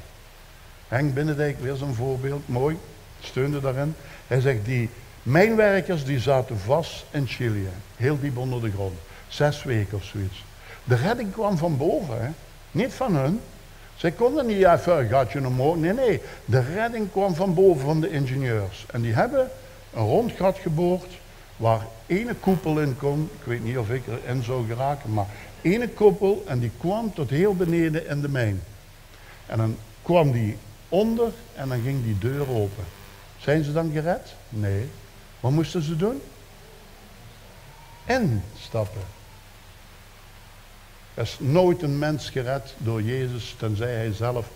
[0.88, 2.78] Henk Binnendijk, weer zo'n voorbeeld, mooi,
[3.20, 3.94] steunde daarin.
[4.26, 4.90] Hij zegt, die
[5.22, 8.98] mijnwerkers die zaten vast in Chili, heel diep onder de grond.
[9.28, 10.44] Zes weken of zoiets.
[10.84, 12.28] De redding kwam van boven, hè?
[12.70, 13.40] niet van hun.
[13.96, 15.76] Zij konden niet even een gatje omhoog.
[15.76, 16.22] Nee, nee.
[16.44, 18.86] De redding kwam van boven van de ingenieurs.
[18.90, 19.50] En die hebben
[19.94, 21.18] een rond gat geboord
[21.56, 23.30] waar ene koepel in kon.
[23.38, 25.26] Ik weet niet of ik erin zou geraken, maar
[25.62, 28.62] ene koepel en die kwam tot heel beneden in de mijn.
[29.46, 30.56] En dan kwam die
[30.88, 32.84] onder en dan ging die deur open.
[33.38, 34.34] Zijn ze dan gered?
[34.48, 34.88] Nee.
[35.40, 36.22] Wat moesten ze doen?
[38.06, 39.02] Instappen.
[41.14, 44.48] Er is nooit een mens gered door Jezus, tenzij hij zelf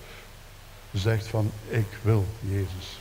[0.92, 2.98] zegt van, ik wil Jezus.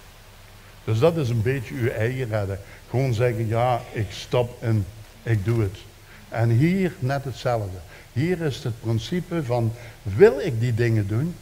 [0.86, 2.60] Dus dat is een beetje uw eigen redden.
[2.90, 4.86] Gewoon zeggen, ja, ik stap en
[5.24, 5.78] ik doe het.
[6.30, 7.78] En hier net hetzelfde.
[8.14, 9.74] Hier is het principe van,
[10.04, 11.36] wil ik die dingen doen?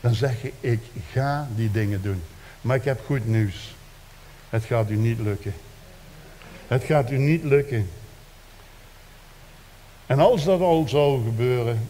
[0.00, 0.80] Dan zeg je, ik
[1.12, 2.22] ga die dingen doen.
[2.60, 3.74] Maar ik heb goed nieuws.
[4.48, 5.54] Het gaat u niet lukken.
[6.66, 7.88] Het gaat u niet lukken.
[10.06, 11.88] En als dat al zou gebeuren,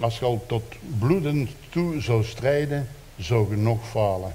[0.00, 4.34] als je al tot bloeden toe zou strijden, zou je nog falen.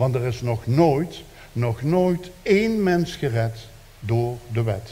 [0.00, 1.22] Want er is nog nooit,
[1.52, 3.58] nog nooit één mens gered
[3.98, 4.90] door de wet.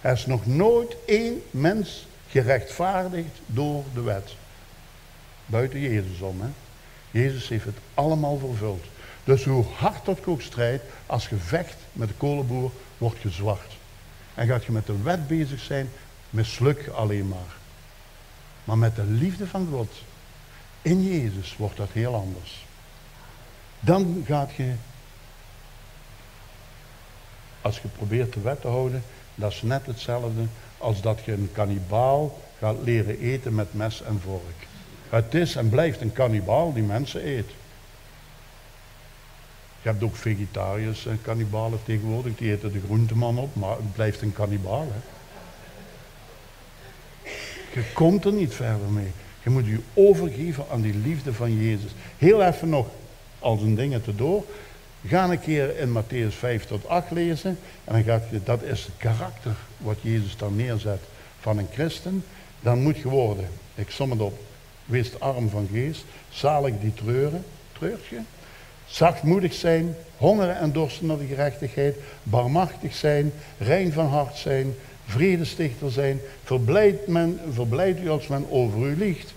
[0.00, 4.34] Er is nog nooit één mens gerechtvaardigd door de wet.
[5.46, 6.48] Buiten Jezus om, hè.
[7.10, 8.84] Jezus heeft het allemaal vervuld.
[9.24, 13.76] Dus hoe hard dat ook strijdt, als je vecht met de kolenboer, wordt je zwart.
[14.34, 15.88] En gaat je met de wet bezig zijn,
[16.30, 17.56] misluk alleen maar.
[18.64, 19.92] Maar met de liefde van God
[20.82, 22.63] in Jezus wordt dat heel anders.
[23.84, 24.72] Dan gaat je,
[27.60, 29.02] als je probeert de wet te houden,
[29.34, 30.46] dat is net hetzelfde
[30.78, 34.66] als dat je een kannibaal gaat leren eten met mes en vork.
[35.08, 37.50] Het is en blijft een kannibaal die mensen eet.
[39.82, 44.22] Je hebt ook vegetariërs en kannibalen tegenwoordig, die eten de groenteman op, maar het blijft
[44.22, 44.88] een kannibaal.
[44.92, 45.00] Hè?
[47.72, 49.12] Je komt er niet verder mee.
[49.42, 51.90] Je moet je overgeven aan die liefde van Jezus.
[52.18, 52.86] Heel even nog,
[53.44, 54.44] als een dingen te door.
[55.06, 57.58] Ga een keer in Matthäus 5 tot 8 lezen.
[57.84, 61.00] En dan gaat je, dat is het karakter wat Jezus dan neerzet
[61.40, 62.24] van een christen.
[62.60, 64.38] Dan moet je worden, ik som het op,
[64.84, 68.18] wees arm van geest, zalig die treuren, treurt je?
[68.86, 74.74] Zachtmoedig zijn, hongeren en dorsten naar de gerechtigheid, barmachtig zijn, rein van hart zijn,
[75.06, 76.20] vredestichter zijn.
[76.44, 79.34] Verblijdt, men, verblijdt u als men over u liegt.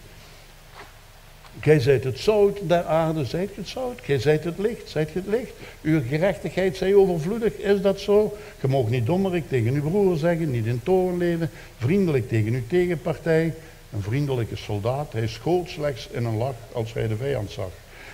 [1.60, 4.00] Gij zijt het zout der aarde, zijt het zout.
[4.02, 5.52] Gij zijt het licht, zijt het licht.
[5.82, 8.38] Uw gerechtigheid zij overvloedig, is dat zo?
[8.62, 12.64] Je mag niet dommerig tegen uw broer zeggen, niet in toren leven, vriendelijk tegen uw
[12.68, 13.54] tegenpartij.
[13.94, 17.70] Een vriendelijke soldaat, hij schoot slechts in een lach als hij de vijand zag.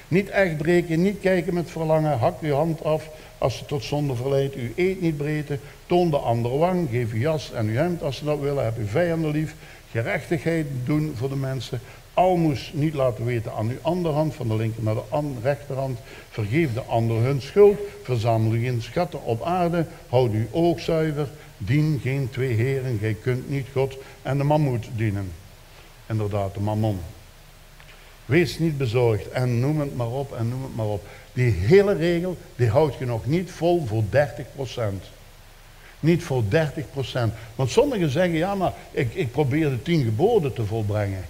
[0.08, 4.16] Niet echt breken, niet kijken met verlangen, hak uw hand af als ze tot zonde
[4.16, 4.56] verleidt.
[4.56, 8.18] U eet niet breten, toon de andere wang, geef uw jas en uw hemd als
[8.18, 9.56] ze dat willen, heb uw vijanden lief.
[9.92, 11.80] Gerechtigheid doen voor de mensen,
[12.14, 15.02] almoes niet laten weten aan uw andere hand, van de linker naar de
[15.42, 16.00] rechterhand.
[16.30, 22.00] Vergeef de ander hun schuld, verzamel geen schatten op aarde, houd uw oog zuiver, dien
[22.04, 25.32] geen twee heren, gij kunt niet God en de mammoet dienen.
[26.08, 27.00] Inderdaad, de mammon.
[28.26, 31.06] Wees niet bezorgd en noem het maar op en noem het maar op.
[31.34, 34.78] Die hele regel, die houd je nog niet vol voor 30%.
[36.00, 36.48] Niet voor 30%.
[37.56, 41.26] Want sommigen zeggen, ja maar ik, ik probeer de tien geboden te volbrengen.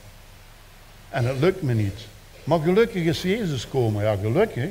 [1.13, 1.99] En het lukt me niet.
[2.43, 4.03] Maar gelukkig is Jezus komen.
[4.03, 4.69] Ja, gelukkig.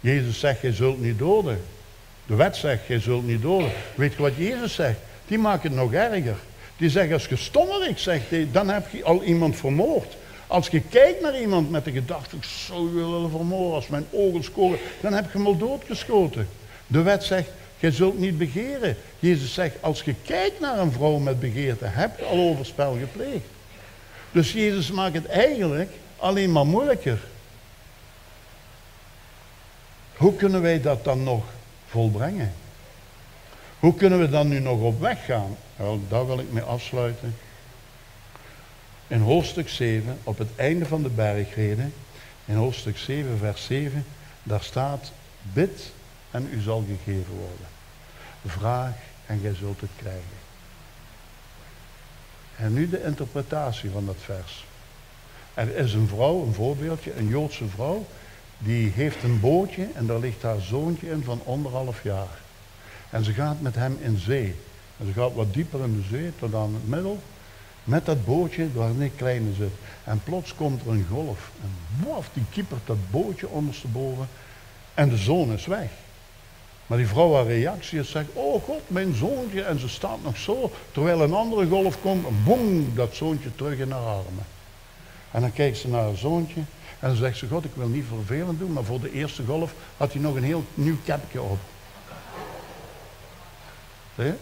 [0.00, 1.60] Jezus zegt, je zult niet doden.
[2.26, 3.70] De wet zegt, je zult niet doden.
[3.94, 4.98] Weet je wat Jezus zegt?
[5.26, 6.36] Die maakt het nog erger.
[6.76, 10.16] Die zegt, als je stommerik zegt, dan heb je al iemand vermoord.
[10.46, 14.06] Als je kijkt naar iemand met de gedachte, ik zou je willen vermoorden als mijn
[14.10, 16.48] ogen scoren, dan heb je hem al doodgeschoten.
[16.86, 17.48] De wet zegt,
[17.78, 18.96] je zult niet begeren.
[19.18, 23.44] Jezus zegt, als je kijkt naar een vrouw met begeerte, heb je al overspel gepleegd.
[24.32, 27.20] Dus Jezus maakt het eigenlijk alleen maar moeilijker.
[30.16, 31.44] Hoe kunnen wij dat dan nog
[31.86, 32.52] volbrengen?
[33.78, 35.56] Hoe kunnen we dan nu nog op weg gaan?
[35.76, 37.36] Wel, daar wil ik mee afsluiten.
[39.06, 41.94] In hoofdstuk 7, op het einde van de bergreden,
[42.44, 44.04] in hoofdstuk 7, vers 7,
[44.42, 45.12] daar staat,
[45.42, 45.92] bid
[46.30, 47.66] en u zal gegeven worden.
[48.46, 48.94] Vraag
[49.26, 50.39] en gij zult het krijgen.
[52.60, 54.64] En nu de interpretatie van dat vers.
[55.54, 58.06] Er is een vrouw, een voorbeeldje, een Joodse vrouw,
[58.58, 62.38] die heeft een bootje en daar ligt haar zoontje in van anderhalf jaar.
[63.10, 64.54] En ze gaat met hem in zee.
[64.98, 67.18] En ze gaat wat dieper in de zee, tot aan het middel.
[67.84, 69.72] Met dat bootje waar een kleine zit.
[70.04, 71.50] En plots komt er een golf.
[71.62, 74.28] En waf, die kiepert dat bootje ondersteboven.
[74.94, 75.90] En de zoon is weg.
[76.90, 79.62] Maar die vrouw haar reactie is zegt, oh God, mijn zoontje.
[79.62, 82.44] En ze staat nog zo, terwijl een andere golf komt.
[82.44, 84.44] Boem, dat zoontje terug in haar armen.
[85.30, 86.60] En dan kijkt ze naar haar zoontje.
[86.98, 88.72] En dan zegt ze, God, ik wil niet vervelend doen.
[88.72, 91.58] Maar voor de eerste golf had hij nog een heel nieuw kapje op.
[94.16, 94.32] Zie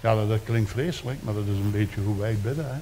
[0.00, 2.66] Ja, dat, klinkt vreselijk, maar dat is een beetje hoe wij bidden.
[2.68, 2.78] Hè?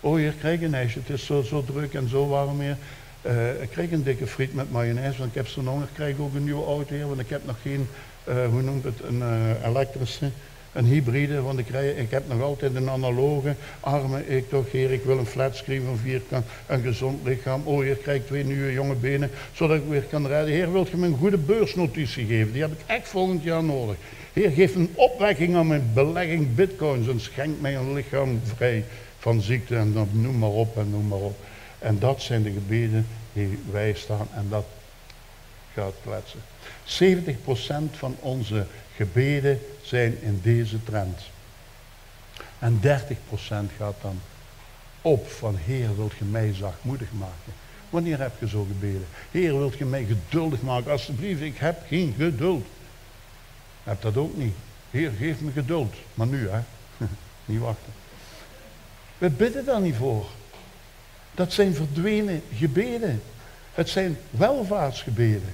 [0.00, 0.98] Oh, hier krijg je een ijsje.
[0.98, 2.76] Het is zo, zo druk en zo warm hier.
[3.26, 5.82] Uh, ik krijg een dikke friet met mayonaise, want ik heb zo nog.
[5.82, 7.88] Ik krijg ook een nieuwe auto hier, want ik heb nog geen,
[8.28, 10.30] uh, hoe noemt het, een uh, elektrische,
[10.72, 11.42] een hybride.
[11.42, 13.54] Want ik, rij, ik heb nog altijd een analoge.
[13.80, 17.62] Armen, ik toch, heer, ik wil een flatscreen van vierkant, een gezond lichaam.
[17.64, 20.54] Oh, hier krijg ik twee nieuwe jonge benen, zodat ik weer kan rijden.
[20.54, 22.52] Heer, wilt je me een goede beursnotitie geven?
[22.52, 23.96] Die heb ik echt volgend jaar nodig.
[24.32, 28.84] Heer, geef een opwekking aan mijn belegging bitcoins en schenk mij een lichaam vrij
[29.18, 31.36] van ziekte en noem maar op en noem maar op.
[31.80, 34.64] En dat zijn de gebeden die wij staan en dat
[35.74, 36.40] gaat kletsen.
[37.92, 41.20] 70% van onze gebeden zijn in deze trend.
[42.58, 42.86] En 30%
[43.76, 44.20] gaat dan
[45.02, 47.52] op van Heer, wilt je mij zachtmoedig maken?
[47.90, 49.06] Wanneer heb je zo gebeden?
[49.30, 50.90] Heer, wilt je mij geduldig maken?
[50.90, 52.66] Alsjeblieft, ik heb geen geduld.
[53.84, 54.54] Heb dat ook niet.
[54.90, 55.94] Heer, geef me geduld.
[56.14, 56.60] Maar nu, hè.
[57.44, 57.92] niet wachten.
[59.18, 60.26] We bidden daar niet voor.
[61.34, 63.22] Dat zijn verdwenen gebeden.
[63.74, 65.52] Het zijn welvaartsgebeden.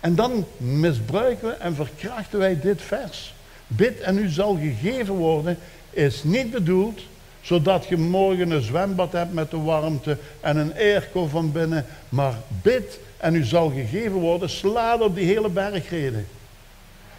[0.00, 3.34] En dan misbruiken we en verkrachten wij dit vers.
[3.66, 5.58] Bid en u zal gegeven worden
[5.90, 7.00] is niet bedoeld
[7.40, 11.86] zodat je morgen een zwembad hebt met de warmte en een airco van binnen.
[12.08, 14.50] Maar bid en u zal gegeven worden.
[14.50, 16.26] Slaat op die hele bergreden.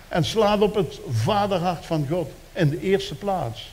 [0.07, 3.71] En slaat op het vaderhart van God in de eerste plaats.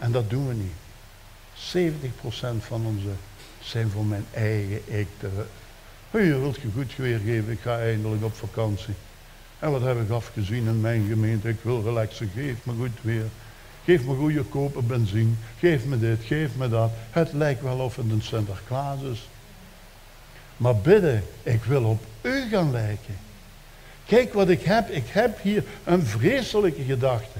[0.00, 0.78] En dat doen we niet.
[1.54, 3.10] 70% van onze
[3.60, 5.08] zijn voor mijn eigen ik.
[6.10, 8.94] Je wilt je goed weer geven, ik ga eindelijk op vakantie.
[9.58, 11.48] En wat heb ik afgezien in mijn gemeente?
[11.48, 13.24] Ik wil relaxen, geef me goed weer.
[13.84, 15.32] Geef me goede kopen benzine.
[15.58, 16.90] Geef me dit, geef me dat.
[17.10, 19.28] Het lijkt wel of het een Sinterklaas is.
[20.56, 23.16] Maar bidden, ik wil op u gaan lijken.
[24.06, 24.90] Kijk wat ik heb.
[24.90, 27.38] Ik heb hier een vreselijke gedachte.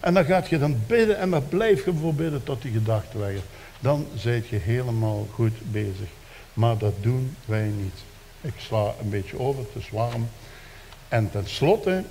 [0.00, 3.18] En dan gaat je dan bidden en dan blijf je voor bidden tot die gedachte
[3.18, 3.40] weg.
[3.80, 6.08] Dan zijt je helemaal goed bezig.
[6.54, 7.94] Maar dat doen wij niet.
[8.40, 10.28] Ik sla een beetje over, het is warm.
[11.08, 12.04] En tenslotte,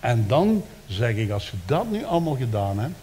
[0.00, 2.94] en dan zeg ik, als je dat nu allemaal gedaan hebt,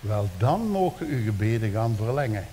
[0.00, 2.46] wel dan mogen je gebeden gaan verlengen.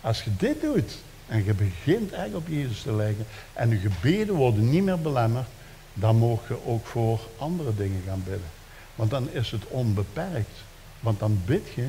[0.00, 4.34] Als je dit doet en je begint echt op Jezus te leggen en je gebeden
[4.34, 5.48] worden niet meer belemmerd,
[5.94, 8.59] dan mogen je ook voor andere dingen gaan bidden.
[9.00, 10.58] Want dan is het onbeperkt.
[11.00, 11.88] Want dan bid je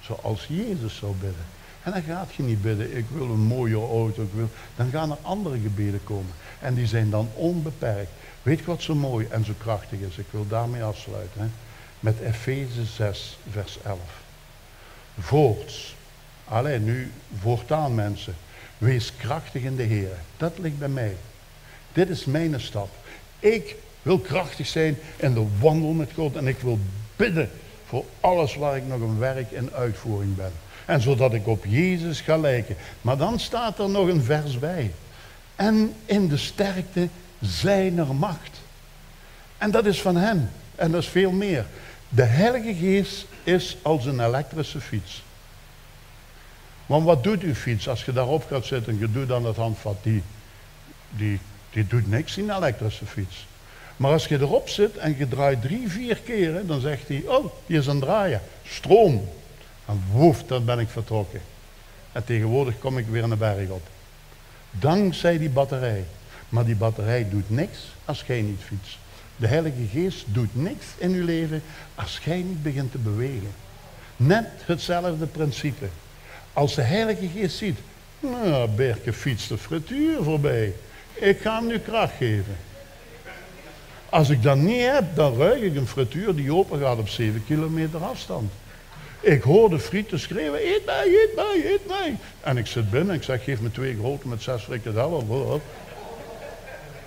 [0.00, 1.44] zoals Jezus zou bidden.
[1.82, 4.48] En dan gaat je niet bidden, ik wil een mooie auto, ik wil...
[4.76, 6.32] dan gaan er andere gebeden komen.
[6.60, 8.10] En die zijn dan onbeperkt.
[8.42, 10.18] Weet je wat zo mooi en zo krachtig is?
[10.18, 11.40] Ik wil daarmee afsluiten.
[11.40, 11.46] Hè?
[12.00, 13.98] Met Efeze 6, vers 11.
[15.18, 15.94] Voorts.
[16.44, 18.34] Alleen nu, voortaan mensen.
[18.78, 20.18] Wees krachtig in de Heer.
[20.36, 21.16] Dat ligt bij mij.
[21.92, 22.88] Dit is mijn stap.
[23.38, 26.36] Ik wil krachtig zijn in de wandel met God.
[26.36, 26.78] En ik wil
[27.16, 27.50] bidden
[27.86, 30.52] voor alles waar ik nog een werk in uitvoering ben.
[30.84, 32.76] En zodat ik op Jezus ga lijken.
[33.00, 34.92] Maar dan staat er nog een vers bij.
[35.56, 37.08] En in de sterkte
[37.40, 38.60] zijner macht.
[39.58, 40.50] En dat is van hem.
[40.74, 41.66] En dat is veel meer.
[42.08, 45.22] De Heilige Geest is als een elektrische fiets.
[46.86, 49.56] Want wat doet uw fiets als je daarop gaat zitten en je doet dan het
[49.56, 49.96] handvat?
[50.02, 50.22] Die,
[51.10, 51.40] die,
[51.70, 53.46] die doet niks in een elektrische fiets.
[54.02, 57.44] Maar als je erop zit en je draait drie, vier keren, dan zegt hij, oh,
[57.66, 58.40] hier is een draaien.
[58.66, 59.28] Stroom.
[59.86, 61.40] En woef, dan ben ik vertrokken.
[62.12, 63.82] En tegenwoordig kom ik weer een berg op.
[64.70, 66.04] Dankzij die batterij.
[66.48, 68.96] Maar die batterij doet niks als jij niet fietst.
[69.36, 71.62] De Heilige Geest doet niks in uw leven
[71.94, 73.52] als jij niet begint te bewegen.
[74.16, 75.88] Net hetzelfde principe.
[76.52, 77.78] Als de Heilige Geest ziet,
[78.20, 80.72] nou, Berke fietst de frituur voorbij.
[81.14, 82.56] Ik ga hem nu kracht geven.
[84.12, 87.44] Als ik dat niet heb, dan ruik ik een frituur die open gaat op 7
[87.46, 88.52] kilometer afstand.
[89.20, 92.16] Ik hoor de frieten schreeuwen, eet mij, eet mij, eet mij.
[92.40, 95.60] En ik zit binnen, ik zeg, geef me twee grote met zes frikadellen.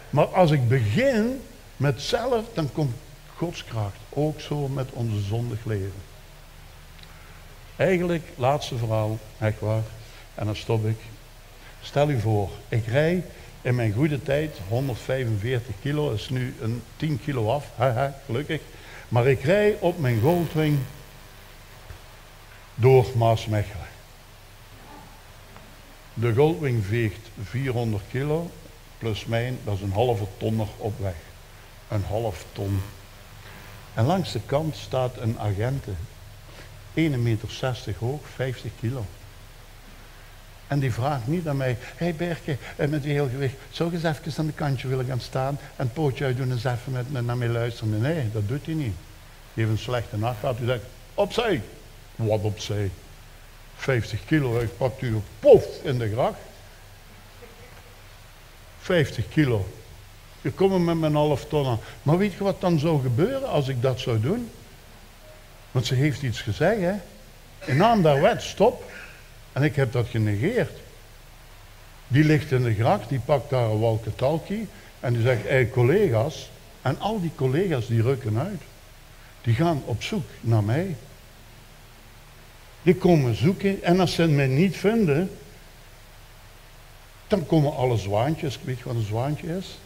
[0.10, 1.41] Maar als ik begin
[1.78, 2.95] met zelf, dan komt
[3.36, 3.97] Gods kracht.
[4.10, 6.01] Ook zo met onze zondig leven.
[7.76, 9.84] Eigenlijk, laatste verhaal, echt waar.
[10.36, 10.97] En dan stop ik.
[11.82, 13.24] Stel u voor, ik rij
[13.66, 18.61] in mijn goede tijd 145 kilo, is nu een 10 kilo af, haha, gelukkig.
[19.09, 20.80] Maar ik rij op mijn Goldwing
[22.76, 23.88] door Maasmechelen.
[26.13, 28.51] De Goldwing veegt 400 kilo,
[28.97, 31.16] plus mijn, dat is een halve ton nog op weg.
[31.88, 32.82] Een half ton.
[33.93, 39.05] En langs de kant staat een agente, 1,60 meter hoog, 50 kilo.
[40.68, 43.89] En die vraagt niet aan mij, hé hey Berke, eh, met die heel gewicht, zou
[43.89, 46.91] je eens even aan de kantje willen gaan staan en pootje uitdoen en eens even
[46.91, 48.01] met, met, naar mij luisteren?
[48.01, 48.95] Nee, dat doet hij niet.
[49.53, 50.59] Die heeft een slechte nacht gehad.
[50.61, 51.61] U zegt, opzij.
[52.16, 52.91] Wat opzij?
[53.76, 56.39] 50 kilo, ik pakt u pof in de gracht.
[58.80, 59.66] 50 kilo.
[60.41, 61.80] Je komt met mijn half ton aan.
[62.03, 64.49] Maar weet je wat dan zou gebeuren als ik dat zou doen?
[65.72, 66.93] Want ze heeft iets gezegd, hè.
[67.66, 68.84] In naam der wet, stop.
[69.56, 70.72] En ik heb dat genegeerd.
[72.08, 74.68] Die ligt in de gracht, die pakt daar een walkie-talkie
[74.99, 76.49] en die zegt, hé collega's.
[76.82, 78.62] En al die collega's die rukken uit.
[79.41, 80.95] Die gaan op zoek naar mij.
[82.84, 85.30] Die komen zoeken en als ze mij niet vinden,
[87.28, 88.60] dan komen alle zwaantjes.
[88.64, 89.80] Weet wat een zwaantje is?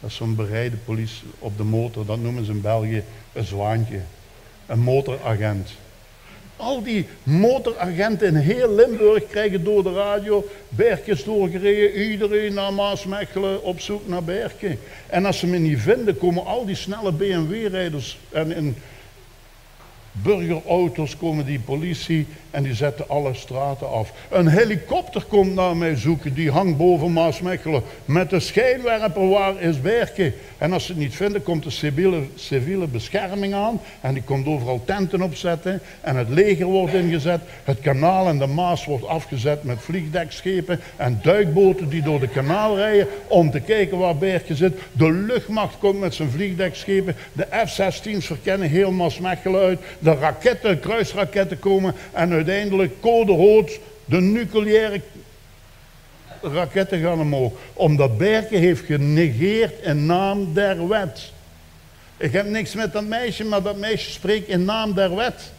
[0.00, 4.00] Dat is zo'n bereide politie op de motor, dat noemen ze in België een zwaantje.
[4.66, 5.70] Een motoragent.
[6.56, 12.10] Al die motoragenten in heel Limburg krijgen door de radio Berkjes doorgereden.
[12.10, 14.78] Iedereen naar Maasmechelen op zoek naar Berken.
[15.06, 18.76] En als ze me niet vinden, komen al die snelle BMW-rijders en in
[20.22, 24.12] burgerauto's komen die politie en die zetten alle straten af.
[24.30, 29.80] Een helikopter komt naar mij zoeken, die hangt boven Maasmechelen met de schijnwerper waar is
[29.80, 30.34] werken.
[30.58, 34.46] En als ze het niet vinden, komt de civiele, civiele bescherming aan en die komt
[34.46, 37.40] overal tenten opzetten en het leger wordt ingezet.
[37.64, 42.76] Het kanaal en de Maas wordt afgezet met vliegdekschepen en duikboten die door de kanaal
[42.76, 44.78] rijden om te kijken waar Berken zit.
[44.92, 51.58] De luchtmacht komt met zijn vliegdekschepen, de F-16's verkennen heel Maasmechelen uit, de raketten, kruisraketten
[51.58, 55.00] komen en uiteindelijk code rood, de nucleaire
[56.42, 57.52] raketten gaan omhoog.
[57.72, 61.32] Omdat Berken heeft genegeerd in naam der wet.
[62.16, 65.52] Ik heb niks met dat meisje, maar dat meisje spreekt in naam der wet.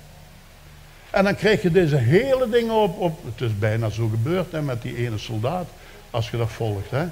[1.10, 3.20] En dan krijg je deze hele dingen op, op.
[3.26, 5.68] Het is bijna zo gebeurd hè, met die ene soldaat,
[6.10, 6.92] als je dat volgt.
[6.92, 7.06] Hè.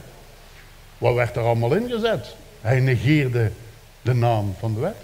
[0.97, 2.35] Wat werd er allemaal ingezet?
[2.61, 3.51] Hij negeerde
[4.01, 4.95] de naam van de wet.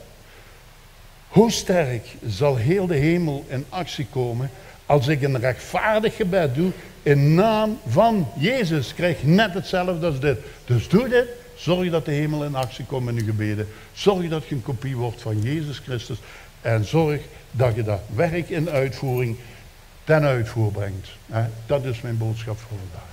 [1.30, 4.50] Hoe sterk zal heel de hemel in actie komen
[4.86, 6.72] als ik een rechtvaardig gebed doe
[7.04, 8.94] in naam van Jezus?
[8.94, 10.38] Krijg net hetzelfde als dit.
[10.66, 11.28] Dus doe dit.
[11.56, 13.68] Zorg dat de hemel in actie komt in uw gebeden.
[13.94, 16.18] Zorg dat je een kopie wordt van Jezus Christus.
[16.62, 17.22] En zorg
[17.52, 19.38] dat je dat werk in uitvoering
[20.04, 21.10] ten uitvoer brengt.
[21.66, 23.09] Dat is mijn boodschap voor vandaag.